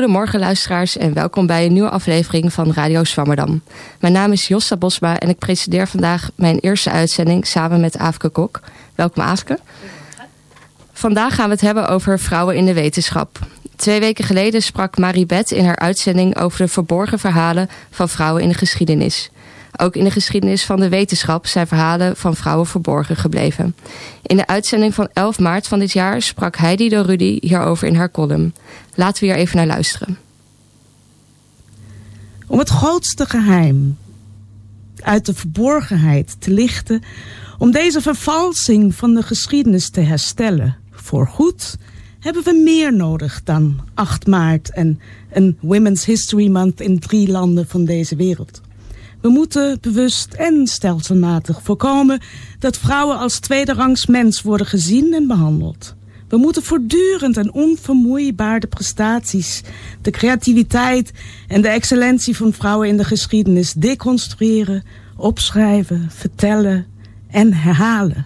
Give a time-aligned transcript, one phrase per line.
[0.00, 3.62] Goedemorgen luisteraars en welkom bij een nieuwe aflevering van Radio Swammerdam.
[3.98, 8.28] Mijn naam is Jossa Bosma en ik presenteer vandaag mijn eerste uitzending samen met Aafke
[8.28, 8.60] Kok.
[8.94, 9.58] Welkom Aafke.
[10.92, 13.38] Vandaag gaan we het hebben over vrouwen in de wetenschap.
[13.76, 18.48] Twee weken geleden sprak Marie in haar uitzending over de verborgen verhalen van vrouwen in
[18.48, 19.30] de geschiedenis.
[19.76, 23.74] Ook in de geschiedenis van de wetenschap zijn verhalen van vrouwen verborgen gebleven.
[24.22, 27.94] In de uitzending van 11 maart van dit jaar sprak Heidi de Rudy hierover in
[27.94, 28.54] haar column.
[28.94, 30.18] Laten we hier even naar luisteren.
[32.46, 33.96] Om het grootste geheim
[35.00, 37.02] uit de verborgenheid te lichten,
[37.58, 41.76] om deze vervalsing van de geschiedenis te herstellen, voorgoed,
[42.20, 45.00] hebben we meer nodig dan 8 maart en
[45.32, 48.60] een Women's History Month in drie landen van deze wereld.
[49.20, 52.20] We moeten bewust en stelselmatig voorkomen
[52.58, 55.94] dat vrouwen als tweederangs mens worden gezien en behandeld.
[56.28, 59.62] We moeten voortdurend en onvermoeibaar de prestaties,
[60.02, 61.12] de creativiteit
[61.48, 64.82] en de excellentie van vrouwen in de geschiedenis deconstrueren,
[65.16, 66.86] opschrijven, vertellen
[67.30, 68.24] en herhalen.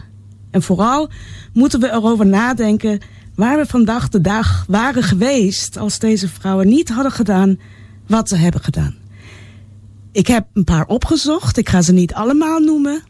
[0.51, 1.11] En vooral
[1.53, 3.01] moeten we erover nadenken
[3.35, 7.59] waar we vandaag de dag waren geweest als deze vrouwen niet hadden gedaan
[8.07, 9.04] wat ze hebben gedaan.
[10.15, 11.57] Ik heb een paar opgezocht.
[11.57, 13.03] Ik ga ze niet allemaal noemen,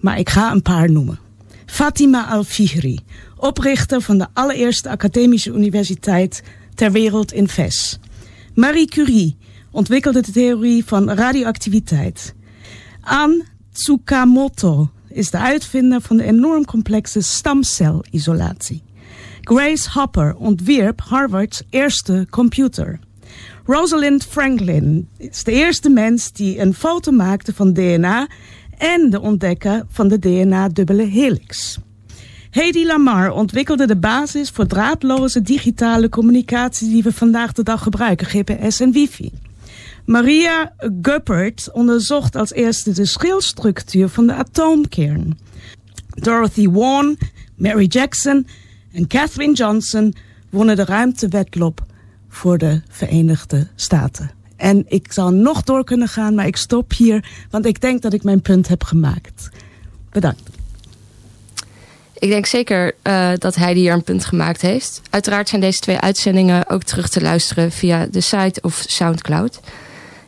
[0.00, 1.18] maar ik ga een paar noemen.
[1.66, 2.98] Fatima Al-Fihri,
[3.36, 6.42] oprichter van de allereerste academische universiteit
[6.74, 7.98] ter wereld in Fes.
[8.54, 9.36] Marie Curie
[9.70, 12.34] ontwikkelde de theorie van radioactiviteit.
[13.00, 18.82] An Tsukamoto is de uitvinder van de enorm complexe stamcelisolatie.
[19.40, 22.98] Grace Hopper ontwierp Harvards eerste computer.
[23.70, 28.28] Rosalind Franklin is de eerste mens die een foto maakte van DNA
[28.78, 31.78] en de ontdekker van de DNA-dubbele helix.
[32.50, 38.26] Hedy Lamar ontwikkelde de basis voor draadloze digitale communicatie die we vandaag de dag gebruiken,
[38.26, 39.32] GPS en wifi.
[40.04, 45.38] Maria Guppert onderzocht als eerste de schilstructuur van de atoomkern.
[46.08, 47.16] Dorothy Vaughan,
[47.56, 48.46] Mary Jackson
[48.92, 50.14] en Katherine Johnson
[50.50, 51.88] wonnen de ruimtewedloop
[52.30, 54.30] voor de Verenigde Staten.
[54.56, 58.12] En ik zal nog door kunnen gaan, maar ik stop hier, want ik denk dat
[58.12, 59.48] ik mijn punt heb gemaakt.
[60.10, 60.50] Bedankt.
[62.18, 65.00] Ik denk zeker uh, dat hij hier een punt gemaakt heeft.
[65.10, 69.60] Uiteraard zijn deze twee uitzendingen ook terug te luisteren via de site of Soundcloud.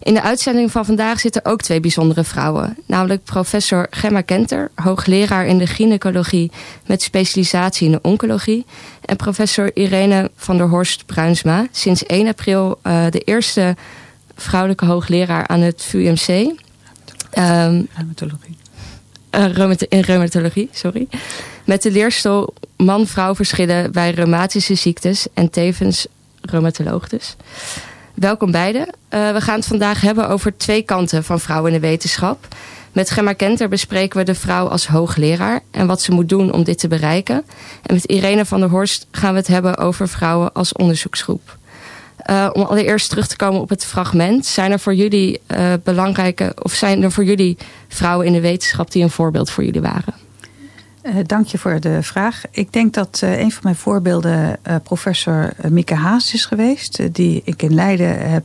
[0.02, 2.76] In de uitzending van vandaag zitten ook twee bijzondere vrouwen.
[2.86, 6.50] Namelijk professor Gemma Kenter, hoogleraar in de gynaecologie
[6.86, 8.66] met specialisatie in de oncologie.
[9.04, 13.76] En professor Irene van der Horst Bruinsma, sinds 1 april uh, de eerste
[14.36, 16.28] vrouwelijke hoogleraar aan het VUMC.
[16.28, 18.56] Um, reumatologie.
[19.30, 21.08] Uh, in reumatologie, sorry.
[21.64, 26.06] Met de leerstoel man-vrouw verschillen bij reumatische ziektes en tevens
[26.40, 27.36] reumatoloog dus.
[28.14, 28.86] Welkom beiden.
[29.10, 32.48] Uh, we gaan het vandaag hebben over twee kanten van vrouwen in de wetenschap.
[32.92, 36.64] Met Gemma Kenter bespreken we de vrouw als hoogleraar en wat ze moet doen om
[36.64, 37.44] dit te bereiken.
[37.82, 41.56] En met Irene van der Horst gaan we het hebben over vrouwen als onderzoeksgroep.
[42.30, 44.46] Uh, om allereerst terug te komen op het fragment.
[44.46, 47.56] Zijn er voor jullie uh, belangrijke, of zijn er voor jullie
[47.88, 50.21] vrouwen in de wetenschap die een voorbeeld voor jullie waren?
[51.02, 52.42] Uh, dank je voor de vraag.
[52.50, 57.14] Ik denk dat uh, een van mijn voorbeelden uh, professor Mieke Haas is geweest.
[57.14, 58.44] die ik in Leiden heb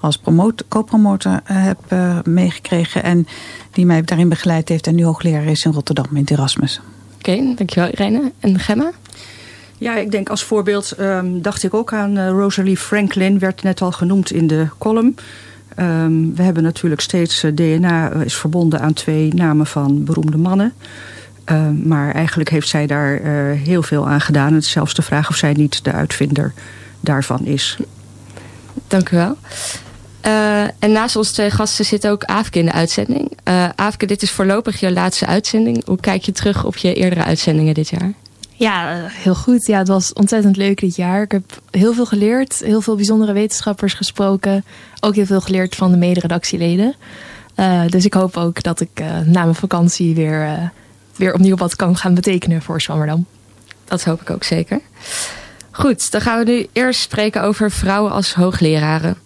[0.00, 0.20] als
[0.68, 1.78] co-promotor heb
[2.24, 3.02] meegekregen.
[3.02, 3.26] En
[3.70, 6.80] die mij daarin begeleid heeft en nu hoogleraar is in Rotterdam in Erasmus.
[7.18, 8.32] Oké, okay, dankjewel Irene.
[8.40, 8.90] En Gemma?
[9.78, 13.38] Ja, ik denk als voorbeeld um, dacht ik ook aan Rosalie Franklin.
[13.38, 15.14] Werd net al genoemd in de column.
[15.78, 20.72] Um, we hebben natuurlijk steeds DNA is verbonden aan twee namen van beroemde mannen.
[21.50, 24.54] Uh, maar eigenlijk heeft zij daar uh, heel veel aan gedaan.
[24.54, 26.52] Het is zelfs de vraag of zij niet de uitvinder
[27.00, 27.78] daarvan is.
[28.88, 29.36] Dank u wel.
[30.26, 33.38] Uh, en naast ons twee gasten zit ook Aafke in de uitzending.
[33.74, 35.84] Aafke, dit is voorlopig jouw laatste uitzending.
[35.84, 38.12] Hoe kijk je terug op je eerdere uitzendingen dit jaar?
[38.52, 39.66] Ja, heel goed.
[39.66, 41.22] Ja, het was ontzettend leuk dit jaar.
[41.22, 42.58] Ik heb heel veel geleerd.
[42.64, 44.64] Heel veel bijzondere wetenschappers gesproken.
[45.00, 46.94] Ook heel veel geleerd van de mederedactieleden.
[47.86, 50.70] dus ik hoop ook dat ik na mijn vakantie weer
[51.16, 53.26] weer opnieuw wat kan gaan betekenen voor Zwammerdam.
[53.84, 54.80] Dat hoop ik ook zeker.
[55.70, 59.16] Goed, dan gaan we nu eerst spreken over vrouwen als hoogleraren.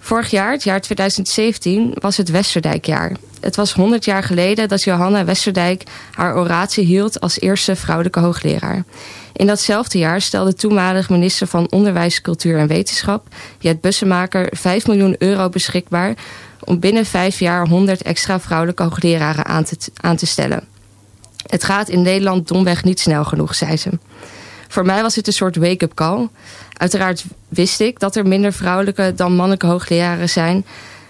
[0.00, 3.16] Vorig jaar, het jaar 2017, was het Westerdijkjaar.
[3.40, 8.84] Het was 100 jaar geleden dat Johanna Westerdijk haar oratie hield als eerste vrouwelijke hoogleraar.
[9.32, 13.26] In datzelfde jaar stelde toenmalig minister van Onderwijs, Cultuur en Wetenschap,
[13.58, 16.14] Jet Bussemaker, 5 miljoen euro beschikbaar
[16.64, 20.71] om binnen vijf jaar 100 extra vrouwelijke hoogleraren aan te, aan te stellen.
[21.46, 23.90] Het gaat in Nederland domweg niet snel genoeg, zei ze.
[24.68, 26.28] Voor mij was dit een soort wake-up call.
[26.72, 30.64] Uiteraard wist ik dat er minder vrouwelijke dan mannelijke hoogleraren zijn.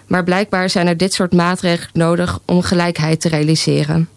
[0.07, 4.09] Maar blijkbaar zijn er dit soort maatregelen nodig om gelijkheid te realiseren.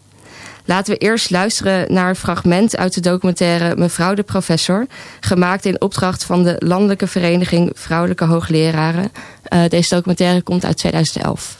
[0.65, 4.85] Laten we eerst luisteren naar een fragment uit de documentaire Mevrouw de Professor.
[5.19, 9.11] Gemaakt in opdracht van de Landelijke Vereniging Vrouwelijke Hoogleraren.
[9.53, 11.55] Uh, deze documentaire komt uit 2011.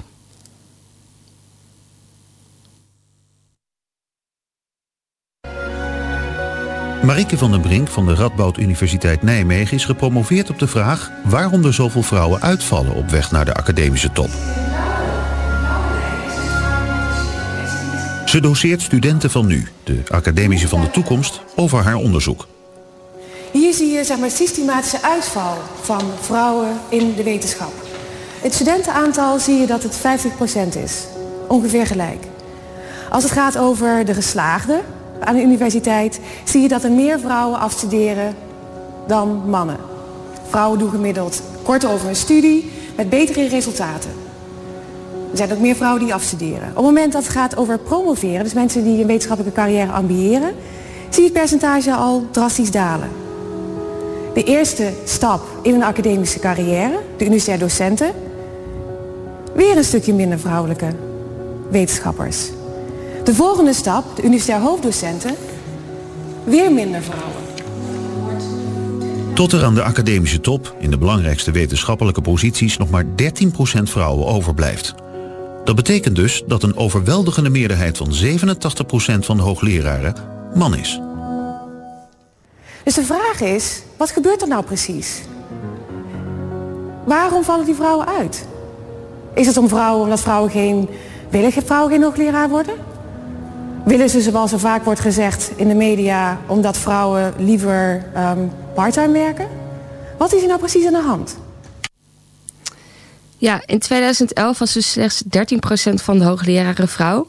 [7.06, 11.66] Marike van den Brink van de Radboud Universiteit Nijmegen is gepromoveerd op de vraag waarom
[11.66, 14.30] er zoveel vrouwen uitvallen op weg naar de academische top.
[18.26, 22.48] Ze doseert studenten van nu, de academische van de toekomst, over haar onderzoek.
[23.52, 27.74] Hier zie je zeg maar, systematische uitval van vrouwen in de wetenschap.
[28.42, 30.02] Het studentenaantal zie je dat het
[30.78, 31.04] 50% is.
[31.48, 32.24] Ongeveer gelijk.
[33.10, 34.82] Als het gaat over de geslaagden
[35.20, 36.20] aan de universiteit...
[36.44, 38.36] zie je dat er meer vrouwen afstuderen
[39.08, 39.78] dan mannen.
[40.50, 44.10] Vrouwen doen gemiddeld korter over hun studie met betere resultaten.
[45.32, 46.70] Er zijn ook meer vrouwen die afstuderen.
[46.70, 50.54] Op het moment dat het gaat over promoveren, dus mensen die een wetenschappelijke carrière ambiëren,
[51.10, 53.10] zie je het percentage al drastisch dalen.
[54.34, 58.12] De eerste stap in een academische carrière, de universitair docenten,
[59.54, 60.88] weer een stukje minder vrouwelijke
[61.70, 62.50] wetenschappers.
[63.26, 65.36] De volgende stap, de universitair hoofddocenten,
[66.44, 67.44] weer minder vrouwen.
[69.34, 73.08] Tot er aan de academische top, in de belangrijkste wetenschappelijke posities, nog maar 13%
[73.84, 74.94] vrouwen overblijft.
[75.64, 80.16] Dat betekent dus dat een overweldigende meerderheid van 87% van de hoogleraren
[80.54, 81.00] man is.
[82.84, 85.22] Dus de vraag is, wat gebeurt er nou precies?
[87.06, 88.48] Waarom vallen die vrouwen uit?
[89.36, 90.90] Is het om vrouwen omdat vrouwen geen...
[91.30, 92.94] willen vrouwen geen hoogleraar worden?
[93.86, 96.40] Willen ze, zoals er vaak wordt gezegd in de media...
[96.48, 99.48] omdat vrouwen liever um, parttime werken?
[100.18, 101.38] Wat is er nou precies aan de hand?
[103.38, 107.28] Ja, in 2011 was dus slechts 13% van de hoogleraren vrouw.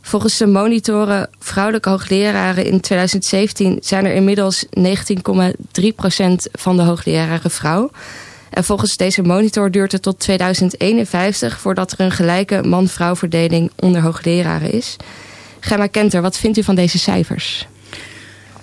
[0.00, 4.82] Volgens de monitoren vrouwelijke hoogleraren in 2017 zijn er inmiddels 19,3%
[6.52, 7.90] van de hoogleraren vrouw.
[8.50, 14.02] En volgens deze monitor duurt het tot 2051 voordat er een gelijke man-vrouw verdeling onder
[14.02, 14.96] hoogleraren is.
[15.60, 17.68] Gemma Kenter, wat vindt u van deze cijfers?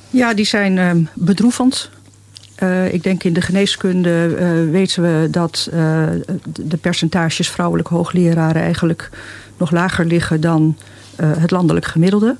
[0.09, 1.89] Ja, die zijn uh, bedroevend.
[2.59, 6.07] Uh, ik denk in de geneeskunde uh, weten we dat uh,
[6.43, 9.09] de percentages vrouwelijke hoogleraren eigenlijk
[9.57, 10.77] nog lager liggen dan
[11.15, 12.35] het landelijk gemiddelde.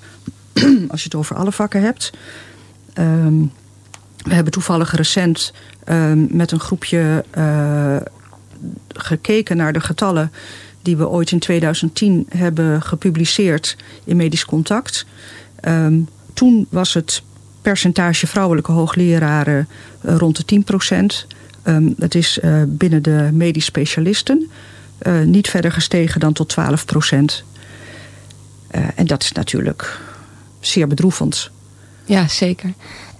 [0.91, 2.11] Als je het over alle vakken hebt.
[2.99, 3.51] Um,
[4.17, 5.53] we hebben toevallig recent
[5.83, 7.25] ehm, met een groepje
[8.87, 10.31] gekeken naar de getallen
[10.83, 15.05] die we ooit in 2010 hebben gepubliceerd in Medisch Contact.
[15.67, 17.21] Um, toen was het
[17.61, 19.67] percentage vrouwelijke hoogleraren
[20.01, 21.27] uh, rond de 10 procent.
[21.63, 24.49] Um, het is uh, binnen de medisch specialisten
[25.01, 27.43] uh, niet verder gestegen dan tot 12 procent.
[28.95, 29.99] en dat is natuurlijk
[30.59, 31.51] zeer bedroevend.
[32.05, 32.73] Ja, zeker.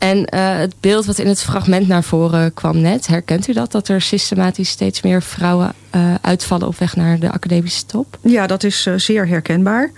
[0.03, 3.72] En het beeld wat in het fragment naar voren kwam net, herkent u dat?
[3.72, 5.74] Dat er systematisch steeds meer vrouwen
[6.22, 8.17] uitvallen op weg naar de academische top?
[8.22, 9.91] Ja, dat is zeer herkenbaar.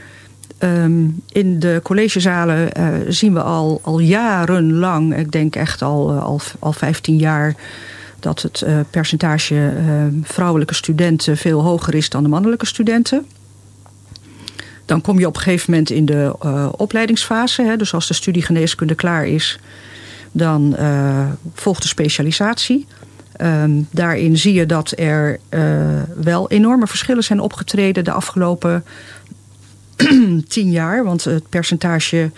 [0.59, 2.69] Um, in de collegezalen
[3.13, 7.55] zien we al, al jarenlang, ik denk echt al, al, al 15 jaar,
[8.19, 9.74] dat het percentage
[10.24, 13.25] vrouwelijke studenten veel hoger is dan de mannelijke studenten.
[14.86, 16.36] Dan kom je op een gegeven moment in de
[16.77, 17.62] opleidingsfase.
[17.62, 19.60] Hè, dus als de studie geneeskunde klaar is,
[20.32, 20.75] dan
[21.54, 22.86] volgt de specialisatie.
[23.42, 25.39] Um, daarin zie je dat er
[26.15, 28.84] wel enorme verschillen zijn opgetreden de afgelopen
[30.48, 31.04] tien jaar.
[31.04, 32.32] Want het percentage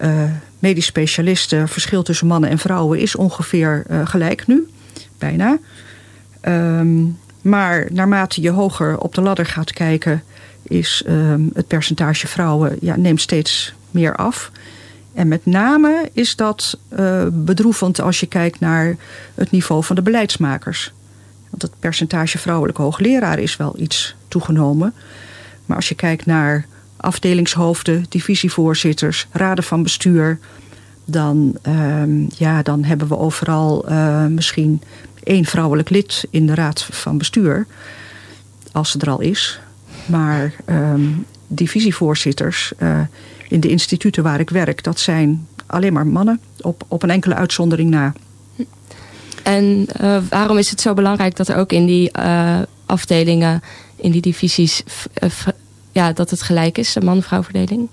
[0.00, 0.24] uh,
[0.58, 4.68] medisch specialisten, verschil tussen mannen en vrouwen, is ongeveer uh, gelijk nu.
[5.18, 5.58] Bijna.
[6.42, 10.22] Um, maar naarmate je hoger op de ladder gaat kijken,
[10.62, 14.50] is um, het percentage vrouwen ja, neemt steeds meer af.
[15.14, 18.96] En met name is dat uh, bedroevend als je kijkt naar
[19.34, 20.92] het niveau van de beleidsmakers.
[21.50, 24.94] Want het percentage vrouwelijke hoogleraren is wel iets toegenomen.
[25.66, 26.66] Maar als je kijkt naar
[26.96, 30.38] afdelingshoofden, divisievoorzitters, raden van bestuur.
[31.04, 34.82] Dan, um, ja, dan hebben we overal uh, misschien
[35.22, 37.66] één vrouwelijk lid in de raad van bestuur.
[38.72, 39.60] Als ze er al is.
[40.06, 43.00] Maar um, divisievoorzitters uh,
[43.48, 46.40] in de instituten waar ik werk, dat zijn alleen maar mannen.
[46.60, 48.12] Op, op een enkele uitzondering na.
[49.42, 52.10] En uh, waarom is het zo belangrijk dat er ook in die
[52.86, 53.62] afdelingen,
[53.96, 54.82] in die divisies
[55.92, 57.88] ja, dat het gelijk is, de man-vrouw verdeling?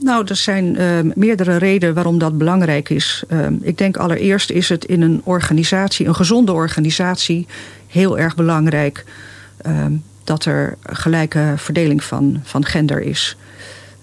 [0.00, 3.24] Nou, er zijn uh, meerdere redenen waarom dat belangrijk is.
[3.28, 7.46] Uh, ik denk allereerst is het in een organisatie, een gezonde organisatie,
[7.86, 9.04] heel erg belangrijk
[9.66, 9.84] uh,
[10.28, 13.36] dat er gelijke verdeling van, van gender is.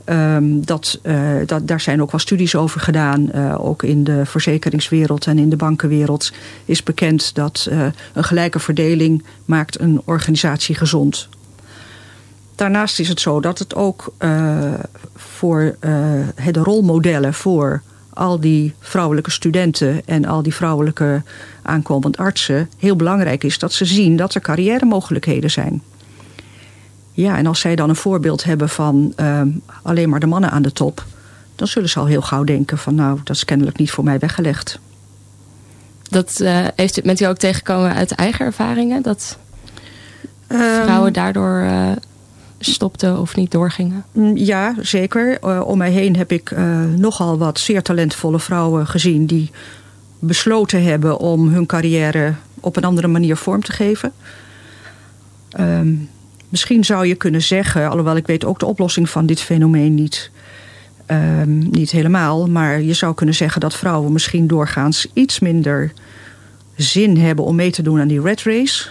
[0.06, 3.30] Um, dat, uh, dat, daar zijn ook wel studies over gedaan.
[3.36, 6.32] Uh, ook in de verzekeringswereld en in de bankenwereld
[6.66, 11.30] is bekend dat uh, een gelijke verdeling maakt een organisatie gezond.
[12.56, 14.14] Daarnaast is het zo dat het ook
[15.16, 15.76] voor
[16.52, 17.82] de rolmodellen voor
[18.14, 21.24] al die vrouwelijke studenten en al die vrouwelijke
[21.62, 25.82] aankomend artsen heel belangrijk is dat ze zien dat er carrière mogelijkheden zijn.
[27.16, 29.42] Ja, en als zij dan een voorbeeld hebben van uh,
[29.82, 31.06] alleen maar de mannen aan de top,
[31.56, 34.20] dan zullen ze al heel gauw denken van nou, dat is kennelijk niet voor mij
[34.20, 34.80] weggelegd.
[36.10, 39.02] Dat uh, heeft, bent u ook tegengekomen uit eigen ervaringen?
[39.02, 39.38] Dat
[40.48, 41.92] um, vrouwen daardoor uh,
[42.60, 44.06] stopten of niet doorgingen?
[44.12, 45.38] Mm, ja, zeker.
[45.44, 46.52] Uh, om mij heen heb ik
[46.96, 49.52] nogal wat zeer talentvolle vrouwen gezien die
[50.20, 54.14] besloten hebben om hun carrière op een andere manier vorm te geven.
[55.60, 56.10] Um,
[56.50, 60.32] Misschien zou je kunnen zeggen, alhoewel ik weet ook de oplossing van dit fenomeen niet,
[61.12, 62.48] um, niet helemaal.
[62.48, 65.92] Maar je zou kunnen zeggen dat vrouwen misschien doorgaans iets minder
[66.76, 68.88] zin hebben om mee te doen aan die red race.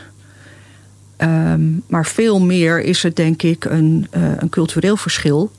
[1.18, 5.50] Um, maar veel meer is het denk ik een, uh, een cultureel verschil.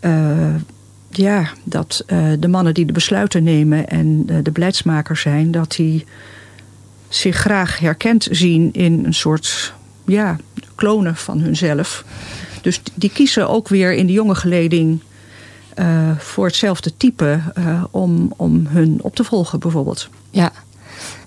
[0.00, 0.54] Uh,
[1.10, 6.04] ja, dat uh, de mannen die de besluiten nemen en de beleidsmakers zijn, dat die
[7.08, 9.74] zich graag herkend zien in een soort
[10.06, 10.36] ja,
[10.76, 12.04] klonen van hunzelf.
[12.60, 15.00] Dus die kiezen ook weer in de jonge geleding
[15.78, 20.08] uh, voor hetzelfde type uh, om, om hun op te volgen bijvoorbeeld.
[20.30, 20.52] Ja.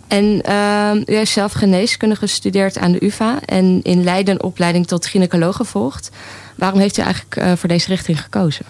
[0.08, 4.88] En uh, u heeft zelf geneeskunde gestudeerd aan de UvA en in Leiden een opleiding
[4.88, 6.12] tot gynaecoloog gevolgd.
[6.56, 8.66] Waarom heeft u eigenlijk voor deze richting gekozen?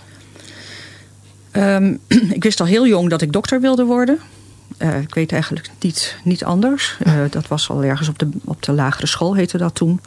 [1.51, 2.00] Um,
[2.38, 4.19] ik wist al heel jong dat ik dokter wilde worden.
[4.77, 6.98] Uh, ik weet eigenlijk niet, niet anders.
[7.03, 10.01] Uh, dat was al ergens op de, op de lagere school, heette dat toen.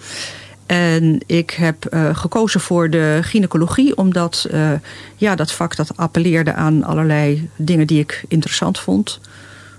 [0.73, 4.73] En ik heb uh, gekozen voor de gynaecologie, omdat uh,
[5.17, 9.21] ja, dat vak dat appelleerde aan allerlei dingen die ik interessant vond.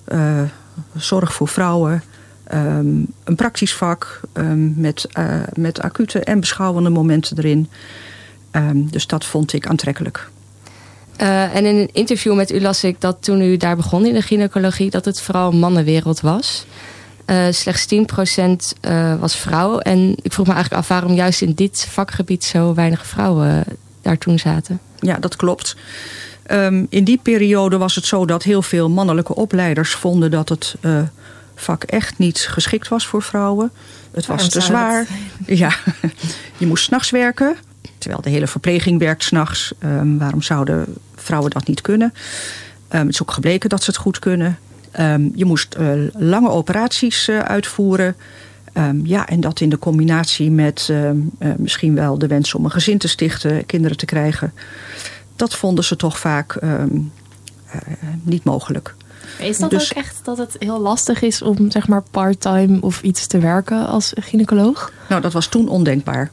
[0.08, 0.42] Uh,
[0.96, 2.04] zorg voor vrouwen,
[2.54, 5.08] um, een praktisch vak um, met,
[5.54, 7.70] met acute en beschouwende momenten erin.
[8.52, 10.30] Um, dus dat vond ik aantrekkelijk.
[11.18, 14.22] En in een interview met u las ik dat toen u daar begon in de
[14.22, 16.66] gynaecologie, dat het vooral mannenwereld was.
[17.26, 17.98] Uh, slechts 10%
[18.82, 19.80] uh, was vrouw.
[19.80, 23.64] En ik vroeg me eigenlijk af waarom juist in dit vakgebied zo weinig vrouwen
[24.02, 24.80] daar toen zaten.
[25.00, 25.76] Ja, dat klopt.
[26.52, 30.76] Um, in die periode was het zo dat heel veel mannelijke opleiders vonden dat het
[30.82, 31.02] uh,
[31.56, 33.72] vak echt niet geschikt was voor vrouwen.
[34.12, 35.08] Het was te zwaar.
[35.46, 35.76] Ja,
[36.58, 37.56] je moest s'nachts werken.
[37.98, 39.74] Terwijl de hele verpleging werkt s'nachts.
[39.84, 42.14] Um, waarom zouden vrouwen dat niet kunnen?
[42.90, 44.58] Um, het is ook gebleken dat ze het goed kunnen.
[45.00, 48.16] Um, je moest uh, lange operaties uh, uitvoeren.
[48.74, 52.66] Um, ja, en dat in de combinatie met um, uh, misschien wel de wens om
[52.66, 54.54] een gezin te stichten, kinderen te krijgen.
[55.36, 56.60] Dat vonden ze toch vaak
[58.24, 58.96] niet mogelijk.
[59.40, 63.02] Is dat dus, ook echt dat het heel lastig is om zeg maar part-time of
[63.02, 64.92] iets te werken als gynaecoloog?
[65.10, 66.32] Nou, dat was toen ondenkbaar.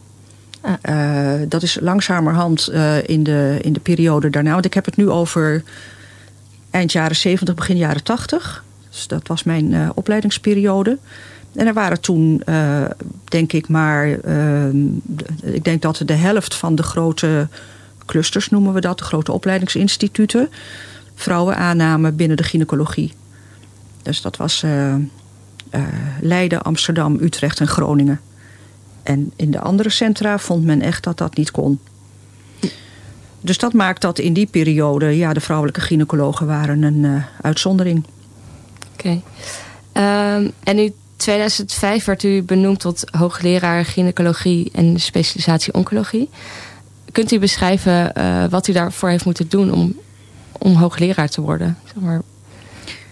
[0.61, 0.73] Ah.
[0.89, 4.53] Uh, dat is langzamerhand uh, in, de, in de periode daarna.
[4.53, 5.63] Want ik heb het nu over
[6.71, 8.65] eind jaren 70, begin jaren 80.
[8.91, 10.99] Dus dat was mijn uh, opleidingsperiode.
[11.55, 12.43] En er waren toen,
[13.25, 14.09] denk ik maar...
[15.43, 17.49] ik denk dat de helft van de grote
[18.07, 18.99] clusters, noemen we dat...
[18.99, 20.49] de grote opleidingsinstituten...
[21.15, 23.13] vrouwen aannamen binnen de gynaecologie.
[24.03, 24.65] Dus dat was
[26.21, 28.21] Leiden, Amsterdam, Utrecht en Groningen.
[29.03, 31.79] En in de andere centra vond men echt dat dat niet kon.
[33.41, 38.05] Dus dat maakt dat in die periode ja, de vrouwelijke gynaecologen waren een uh, uitzondering.
[38.93, 39.21] Oké.
[39.93, 40.37] Okay.
[40.37, 46.29] Um, en in 2005 werd u benoemd tot hoogleraar gynaecologie en specialisatie oncologie.
[47.13, 49.99] Kunt u beschrijven uh, wat u daarvoor heeft moeten doen om,
[50.59, 51.79] om hoogleraar te worden?
[51.85, 52.23] Zeg maar,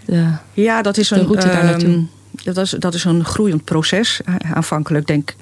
[0.04, 1.88] de, ja, dat is, een, route daar naartoe.
[1.88, 4.20] Um, dat, is, dat is een groeiend proces.
[4.52, 5.34] Aanvankelijk denk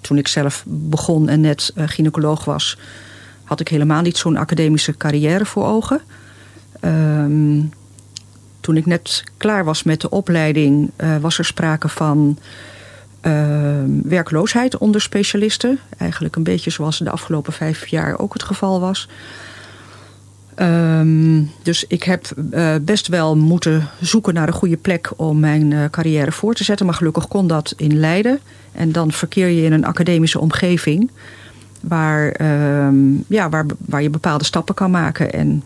[0.00, 2.78] toen ik zelf begon en net uh, gynaecoloog was,
[3.48, 6.00] had ik helemaal niet zo'n academische carrière voor ogen.
[6.84, 7.72] Um,
[8.60, 12.38] toen ik net klaar was met de opleiding, uh, was er sprake van
[13.22, 13.32] uh,
[14.02, 15.78] werkloosheid onder specialisten.
[15.98, 19.08] Eigenlijk een beetje zoals de afgelopen vijf jaar ook het geval was.
[20.56, 25.70] Um, dus ik heb uh, best wel moeten zoeken naar een goede plek om mijn
[25.70, 26.86] uh, carrière voor te zetten.
[26.86, 28.40] Maar gelukkig kon dat in Leiden.
[28.72, 31.10] En dan verkeer je in een academische omgeving.
[31.82, 35.32] Waar, ehm, ja, waar, waar je bepaalde stappen kan maken.
[35.32, 35.62] En,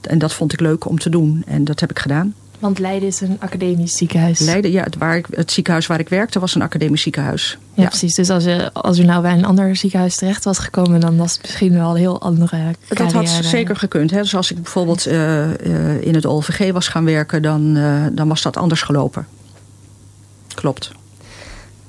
[0.00, 1.42] en dat vond ik leuk om te doen.
[1.46, 2.34] En dat heb ik gedaan.
[2.62, 4.38] Want Leiden is een academisch ziekenhuis.
[4.38, 7.58] Leiden, ja, het, waar ik, het ziekenhuis waar ik werkte was een academisch ziekenhuis.
[7.74, 8.14] Ja, precies.
[8.14, 11.32] Dus als, je, als u nou bij een ander ziekenhuis terecht was gekomen, dan was
[11.32, 12.76] het misschien wel een heel andere carrière.
[12.88, 14.10] Dat had zeker gekund.
[14.10, 14.20] Hè.
[14.20, 18.28] Dus als ik bijvoorbeeld uh, uh, in het OLVG was gaan werken, dan, uh, dan
[18.28, 19.26] was dat anders gelopen.
[20.54, 20.92] Klopt.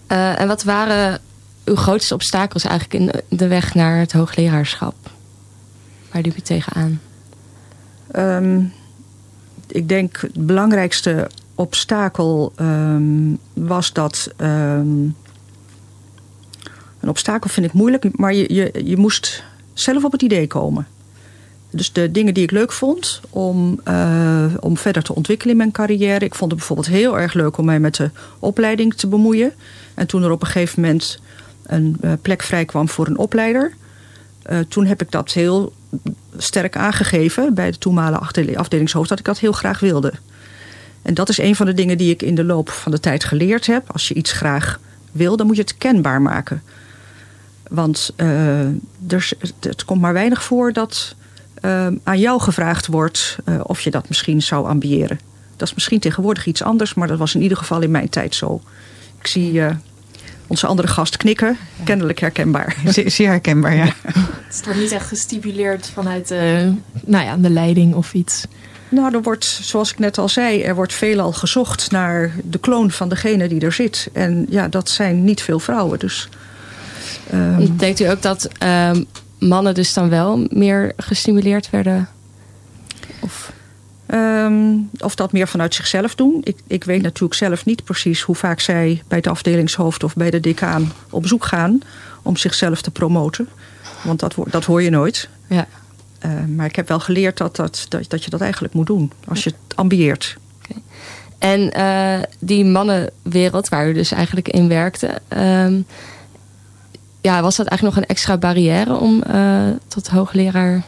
[0.08, 1.20] en wat waren
[1.65, 4.96] uw grootste obstakels eigenlijk in de weg naar het hoogleraarschap?
[6.12, 7.01] Waar liep u tegenaan?
[8.15, 8.74] Um,
[9.67, 14.29] ik denk het belangrijkste obstakel um, was dat.
[14.38, 15.15] Um,
[17.00, 19.43] een obstakel vind ik moeilijk, maar je, je, je moest
[19.74, 20.88] zelf op het idee komen.
[21.70, 25.72] Dus de dingen die ik leuk vond om, uh, om verder te ontwikkelen in mijn
[25.72, 26.25] carrière.
[26.25, 29.53] Ik vond het bijvoorbeeld heel erg leuk om mij met de opleiding te bemoeien.
[29.93, 31.20] En toen er op een gegeven moment
[31.63, 33.74] een uh, plek vrij kwam voor een opleider.
[34.51, 35.74] Uh, toen heb ik dat heel
[36.38, 40.13] sterk aangegeven bij de toenmalige afdelingshoofd dat ik dat heel graag wilde.
[41.01, 43.24] En dat is een van de dingen die ik in de loop van de tijd
[43.24, 43.91] geleerd heb.
[43.91, 44.79] Als je iets graag
[45.12, 46.63] wil, dan moet je het kenbaar maken.
[47.70, 48.13] Want
[49.08, 49.29] er,
[49.60, 51.15] het komt maar weinig voor dat
[52.03, 55.20] aan jou gevraagd wordt of je dat misschien zou ambiëren.
[55.58, 58.36] Dat is misschien tegenwoordig iets anders, maar dat was in ieder geval in mijn tijd
[58.36, 58.62] zo.
[59.20, 59.62] Ik zie
[60.53, 61.57] onze andere gast knikken.
[61.83, 62.75] Kennelijk herkenbaar.
[63.05, 63.93] Zeer herkenbaar, ja.
[64.48, 66.39] Het wordt niet echt gestipuleerd vanuit uh,
[67.05, 68.45] nou ja, de leiding of iets.
[68.89, 72.91] Nou, er wordt, zoals ik net al zei, er wordt veelal gezocht naar de kloon
[72.91, 74.10] van degene die er zit.
[74.13, 76.00] En ja, dat zijn niet veel vrouwen.
[76.00, 76.29] Dus,
[77.33, 77.77] um...
[77.77, 78.91] Denkt u ook dat uh,
[79.39, 82.10] mannen dus dan wel meer gestimuleerd werden?
[83.19, 83.51] Of...
[84.07, 86.41] Um, of dat meer vanuit zichzelf doen.
[86.43, 90.30] Ik, ik weet natuurlijk zelf niet precies hoe vaak zij bij de afdelingshoofd of bij
[90.30, 91.82] de decaan op zoek gaan
[92.21, 93.49] om zichzelf te promoten.
[94.04, 95.30] Want dat, dat hoor je nooit.
[95.47, 95.67] Ja.
[96.25, 99.12] Uh, maar ik heb wel geleerd dat, dat, dat, dat je dat eigenlijk moet doen
[99.28, 100.38] als je het ambieert.
[100.63, 100.82] Okay.
[101.38, 105.21] En uh, die mannenwereld waar u dus eigenlijk in werkte.
[105.38, 105.86] Um,
[107.21, 110.84] ja, was dat eigenlijk nog een extra barrière om uh, tot hoogleraar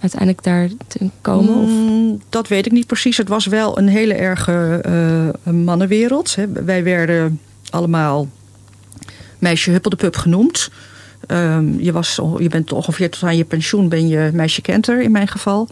[0.00, 1.54] uiteindelijk daar te komen?
[1.54, 1.70] Of?
[1.70, 3.16] Mm, dat weet ik niet precies.
[3.16, 4.82] Het was wel een hele erge
[5.46, 6.34] uh, mannenwereld.
[6.34, 6.48] Hè.
[6.48, 8.28] Wij werden allemaal
[9.38, 10.70] meisje huppeldepup genoemd.
[11.28, 15.10] Um, je, was, je bent ongeveer tot aan je pensioen ben je meisje kenter in
[15.10, 15.68] mijn geval.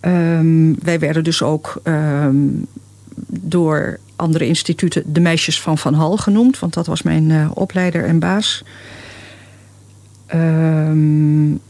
[0.00, 2.66] Um, wij werden dus ook um,
[3.26, 6.58] door andere instituten de meisjes van Van Hal genoemd.
[6.58, 8.64] Want dat was mijn uh, opleider en baas.
[10.34, 11.60] Um,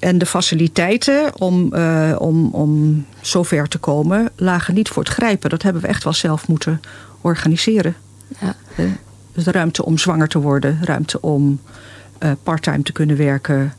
[0.00, 5.50] en de faciliteiten om, uh, om, om zover te komen lagen niet voor het grijpen.
[5.50, 6.80] Dat hebben we echt wel zelf moeten
[7.20, 7.94] organiseren.
[8.40, 8.54] Ja.
[9.32, 11.60] Dus de ruimte om zwanger te worden, ruimte om
[12.22, 13.74] uh, parttime te kunnen werken.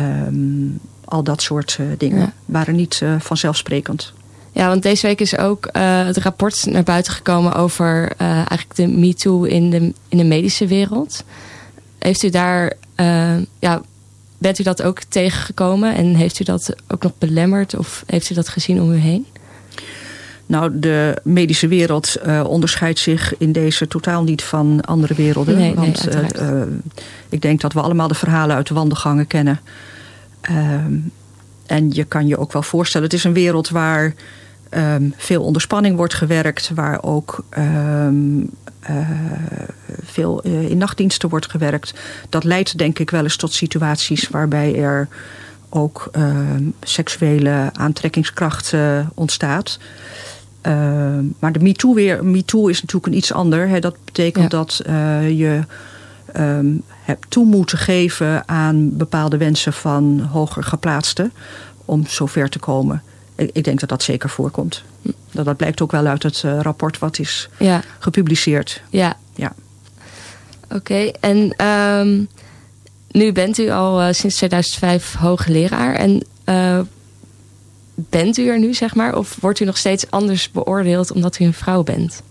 [0.00, 2.32] Um, al dat soort uh, dingen ja.
[2.44, 4.12] waren niet vanzelfsprekend.
[4.52, 9.42] Ja, want deze week is ook het rapport naar buiten gekomen over eigenlijk de MeToo
[9.42, 11.24] in de, in de medische wereld.
[11.98, 12.72] Heeft u daar
[13.58, 13.82] ja,
[14.38, 18.34] bent u dat ook tegengekomen en heeft u dat ook nog belemmerd of heeft u
[18.34, 19.26] dat gezien om u heen?
[20.46, 25.56] Nou, de medische wereld uh, onderscheidt zich in deze totaal niet van andere werelden.
[25.56, 26.62] Nee, want nee, uh, uh,
[27.28, 29.60] ik denk dat we allemaal de verhalen uit de wandelgangen kennen.
[30.40, 30.94] Ehm,
[31.66, 34.14] en je kan je ook wel voorstellen, het is een wereld waar
[34.70, 38.50] um, veel onder spanning wordt gewerkt, waar ook um,
[38.90, 39.08] uh,
[40.04, 41.94] veel uh, in nachtdiensten wordt gewerkt.
[42.28, 45.08] Dat leidt denk ik wel eens tot situaties waarbij er
[45.68, 46.36] ook uh,
[46.80, 48.74] seksuele aantrekkingskracht
[49.14, 49.78] ontstaat.
[51.38, 53.68] maar de MeToo, weer, MeToo is natuurlijk een iets ander.
[53.68, 53.80] Hè.
[53.80, 54.58] Dat betekent ja.
[54.58, 54.80] dat
[55.36, 55.60] je
[56.36, 61.32] um, hebt toe moeten geven aan bepaalde wensen van hoger geplaatsten
[61.84, 63.02] om zover te komen.
[63.36, 64.82] Ik denk dat dat zeker voorkomt.
[65.30, 67.82] Dat, dat blijkt ook wel uit het uh, rapport wat is ja.
[67.98, 68.82] gepubliceerd.
[68.90, 69.16] Ja.
[69.34, 69.54] ja.
[70.64, 71.14] Oké, okay.
[71.20, 72.28] en um,
[73.10, 75.94] nu bent u al uh, sinds 2005 hoogleraar.
[75.94, 76.80] En uh,
[77.94, 79.16] bent u er nu, zeg maar?
[79.16, 82.22] Of wordt u nog steeds anders beoordeeld omdat u een vrouw bent?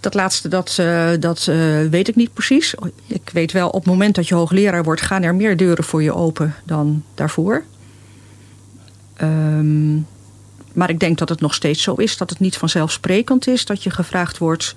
[0.00, 2.74] Dat laatste, dat, uh, dat uh, weet ik niet precies.
[3.06, 5.00] Ik weet wel, op het moment dat je hoogleraar wordt...
[5.00, 7.64] gaan er meer deuren voor je open dan daarvoor.
[9.22, 10.06] Um,
[10.72, 13.82] maar ik denk dat het nog steeds zo is dat het niet vanzelfsprekend is dat
[13.82, 14.76] je gevraagd wordt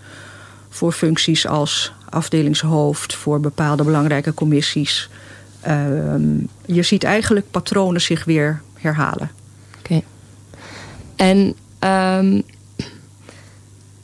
[0.69, 5.09] voor functies als afdelingshoofd, voor bepaalde belangrijke commissies.
[5.67, 9.31] Um, je ziet eigenlijk patronen zich weer herhalen.
[9.79, 10.01] Oké.
[11.15, 12.43] En um,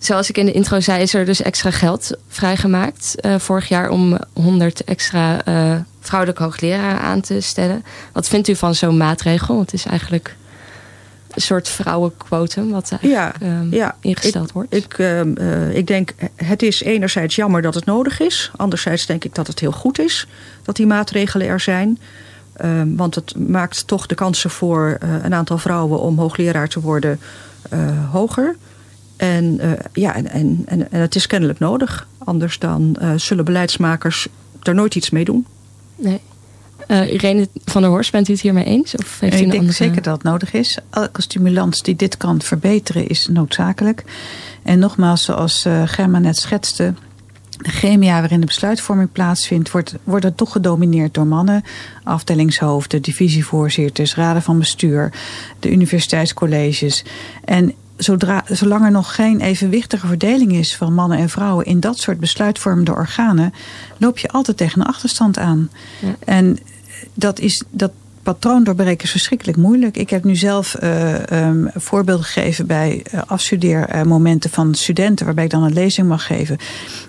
[0.04, 3.90] zoals ik in de intro zei, is er dus extra geld vrijgemaakt uh, vorig jaar
[3.90, 7.84] om 100 extra uh, vrouwelijke hoogleraren aan te stellen.
[8.14, 9.60] Wat vindt u van zo'n maatregel?
[9.60, 10.36] Het is eigenlijk
[11.32, 14.76] een soort vrouwenquotum wat ja, um, ja, ingesteld ik, wordt.
[14.76, 18.52] Ik, uh, ik denk, het is enerzijds jammer dat het nodig is.
[18.56, 20.28] Anderzijds denk ik dat het heel goed is
[20.64, 22.00] dat die maatregelen er zijn.
[22.64, 27.20] Um, want het maakt toch de kansen voor een aantal vrouwen om hoogleraar te worden
[28.12, 28.56] hoger.
[29.22, 32.08] En, uh, ja, en, en, en, het is kennelijk nodig.
[32.18, 34.28] Anders dan uh, zullen beleidsmakers
[34.62, 35.46] er nooit iets mee doen.
[35.96, 36.20] Nee.
[36.88, 38.96] Uh, Irene van der Horst, bent u het hiermee eens?
[38.96, 39.74] Of heeft ik u denk andere...
[39.74, 40.78] zeker dat het nodig is.
[40.90, 44.04] Elke stimulans die dit kan verbeteren is noodzakelijk.
[44.64, 46.94] En nogmaals, zoals uh, Germa net schetste...
[47.58, 51.64] De chemia waarin de besluitvorming plaatsvindt, wordt, wordt het toch gedomineerd door mannen.
[52.04, 55.14] Afdelingshoofden, divisievoorzitters, raden van bestuur,
[55.60, 57.04] de universiteitscolleges.
[57.46, 57.74] En
[58.04, 62.20] zodra, zolang er nog geen evenwichtige verdeling is van mannen en vrouwen in dat soort
[62.20, 63.54] besluitvormende organen,
[63.98, 65.70] loop je altijd tegen een achterstand aan.
[66.00, 66.16] Ja.
[66.26, 66.58] En
[67.14, 67.92] dat, is, dat
[68.34, 69.98] patroon doorbreken is verschrikkelijk moeilijk.
[69.98, 75.50] Ik heb nu zelf uh, um, voorbeelden gegeven bij uh, afstudeermomenten van studenten, waarbij ik
[75.50, 76.58] dan een lezing mag geven.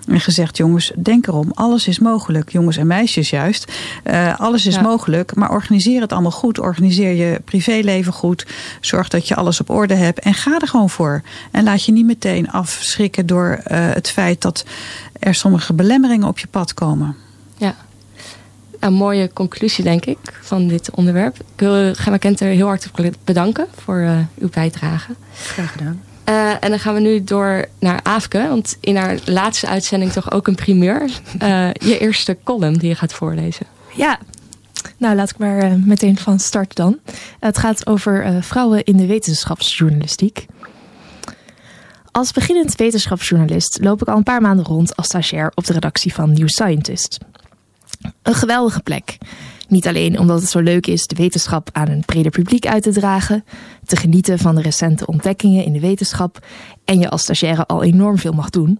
[0.07, 2.51] En gezegd, jongens, denk erom, alles is mogelijk.
[2.51, 3.71] Jongens en meisjes juist.
[4.05, 4.81] Uh, alles is ja.
[4.81, 6.59] mogelijk, maar organiseer het allemaal goed.
[6.59, 8.45] Organiseer je privéleven goed.
[8.81, 10.19] Zorg dat je alles op orde hebt.
[10.19, 11.21] En ga er gewoon voor.
[11.51, 14.65] En laat je niet meteen afschrikken door het feit dat
[15.19, 17.15] er sommige belemmeringen op je pad komen.
[17.57, 17.75] Ja,
[18.83, 21.35] een mooie conclusie, denk ik, van dit onderwerp.
[21.35, 25.15] Ik wil Gemma Kenter heel hartelijk bedanken voor uh, uw bijdrage.
[25.33, 26.01] Graag gedaan.
[26.29, 28.47] Uh, en dan gaan we nu door naar Aafke.
[28.47, 31.01] Want in haar laatste uitzending toch ook een primeur.
[31.01, 33.65] Uh, je eerste column die je gaat voorlezen.
[33.95, 34.19] Ja,
[34.97, 36.99] nou laat ik maar uh, meteen van start dan.
[37.39, 40.45] Het gaat over vrouwen in de wetenschapsjournalistiek.
[42.11, 46.13] Als beginnend wetenschapsjournalist loop ik al een paar maanden rond als stagiair op de redactie
[46.13, 47.17] van New Scientist.
[48.21, 49.17] Een geweldige plek.
[49.67, 52.91] Niet alleen omdat het zo leuk is de wetenschap aan een breder publiek uit te
[52.91, 53.43] dragen,
[53.85, 56.45] te genieten van de recente ontdekkingen in de wetenschap
[56.85, 58.79] en je als stagiaire al enorm veel mag doen.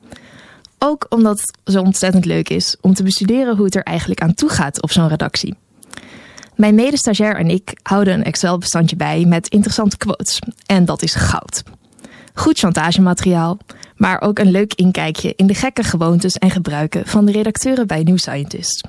[0.79, 4.33] Ook omdat het zo ontzettend leuk is om te bestuderen hoe het er eigenlijk aan
[4.33, 5.55] toe gaat op zo'n redactie.
[6.55, 10.39] Mijn medestagiair en ik houden een Excel-bestandje bij met interessante quotes.
[10.65, 11.63] En dat is goud.
[12.33, 13.57] Goed chantagemateriaal,
[13.95, 18.03] maar ook een leuk inkijkje in de gekke gewoontes en gebruiken van de redacteuren bij
[18.03, 18.87] New Scientist.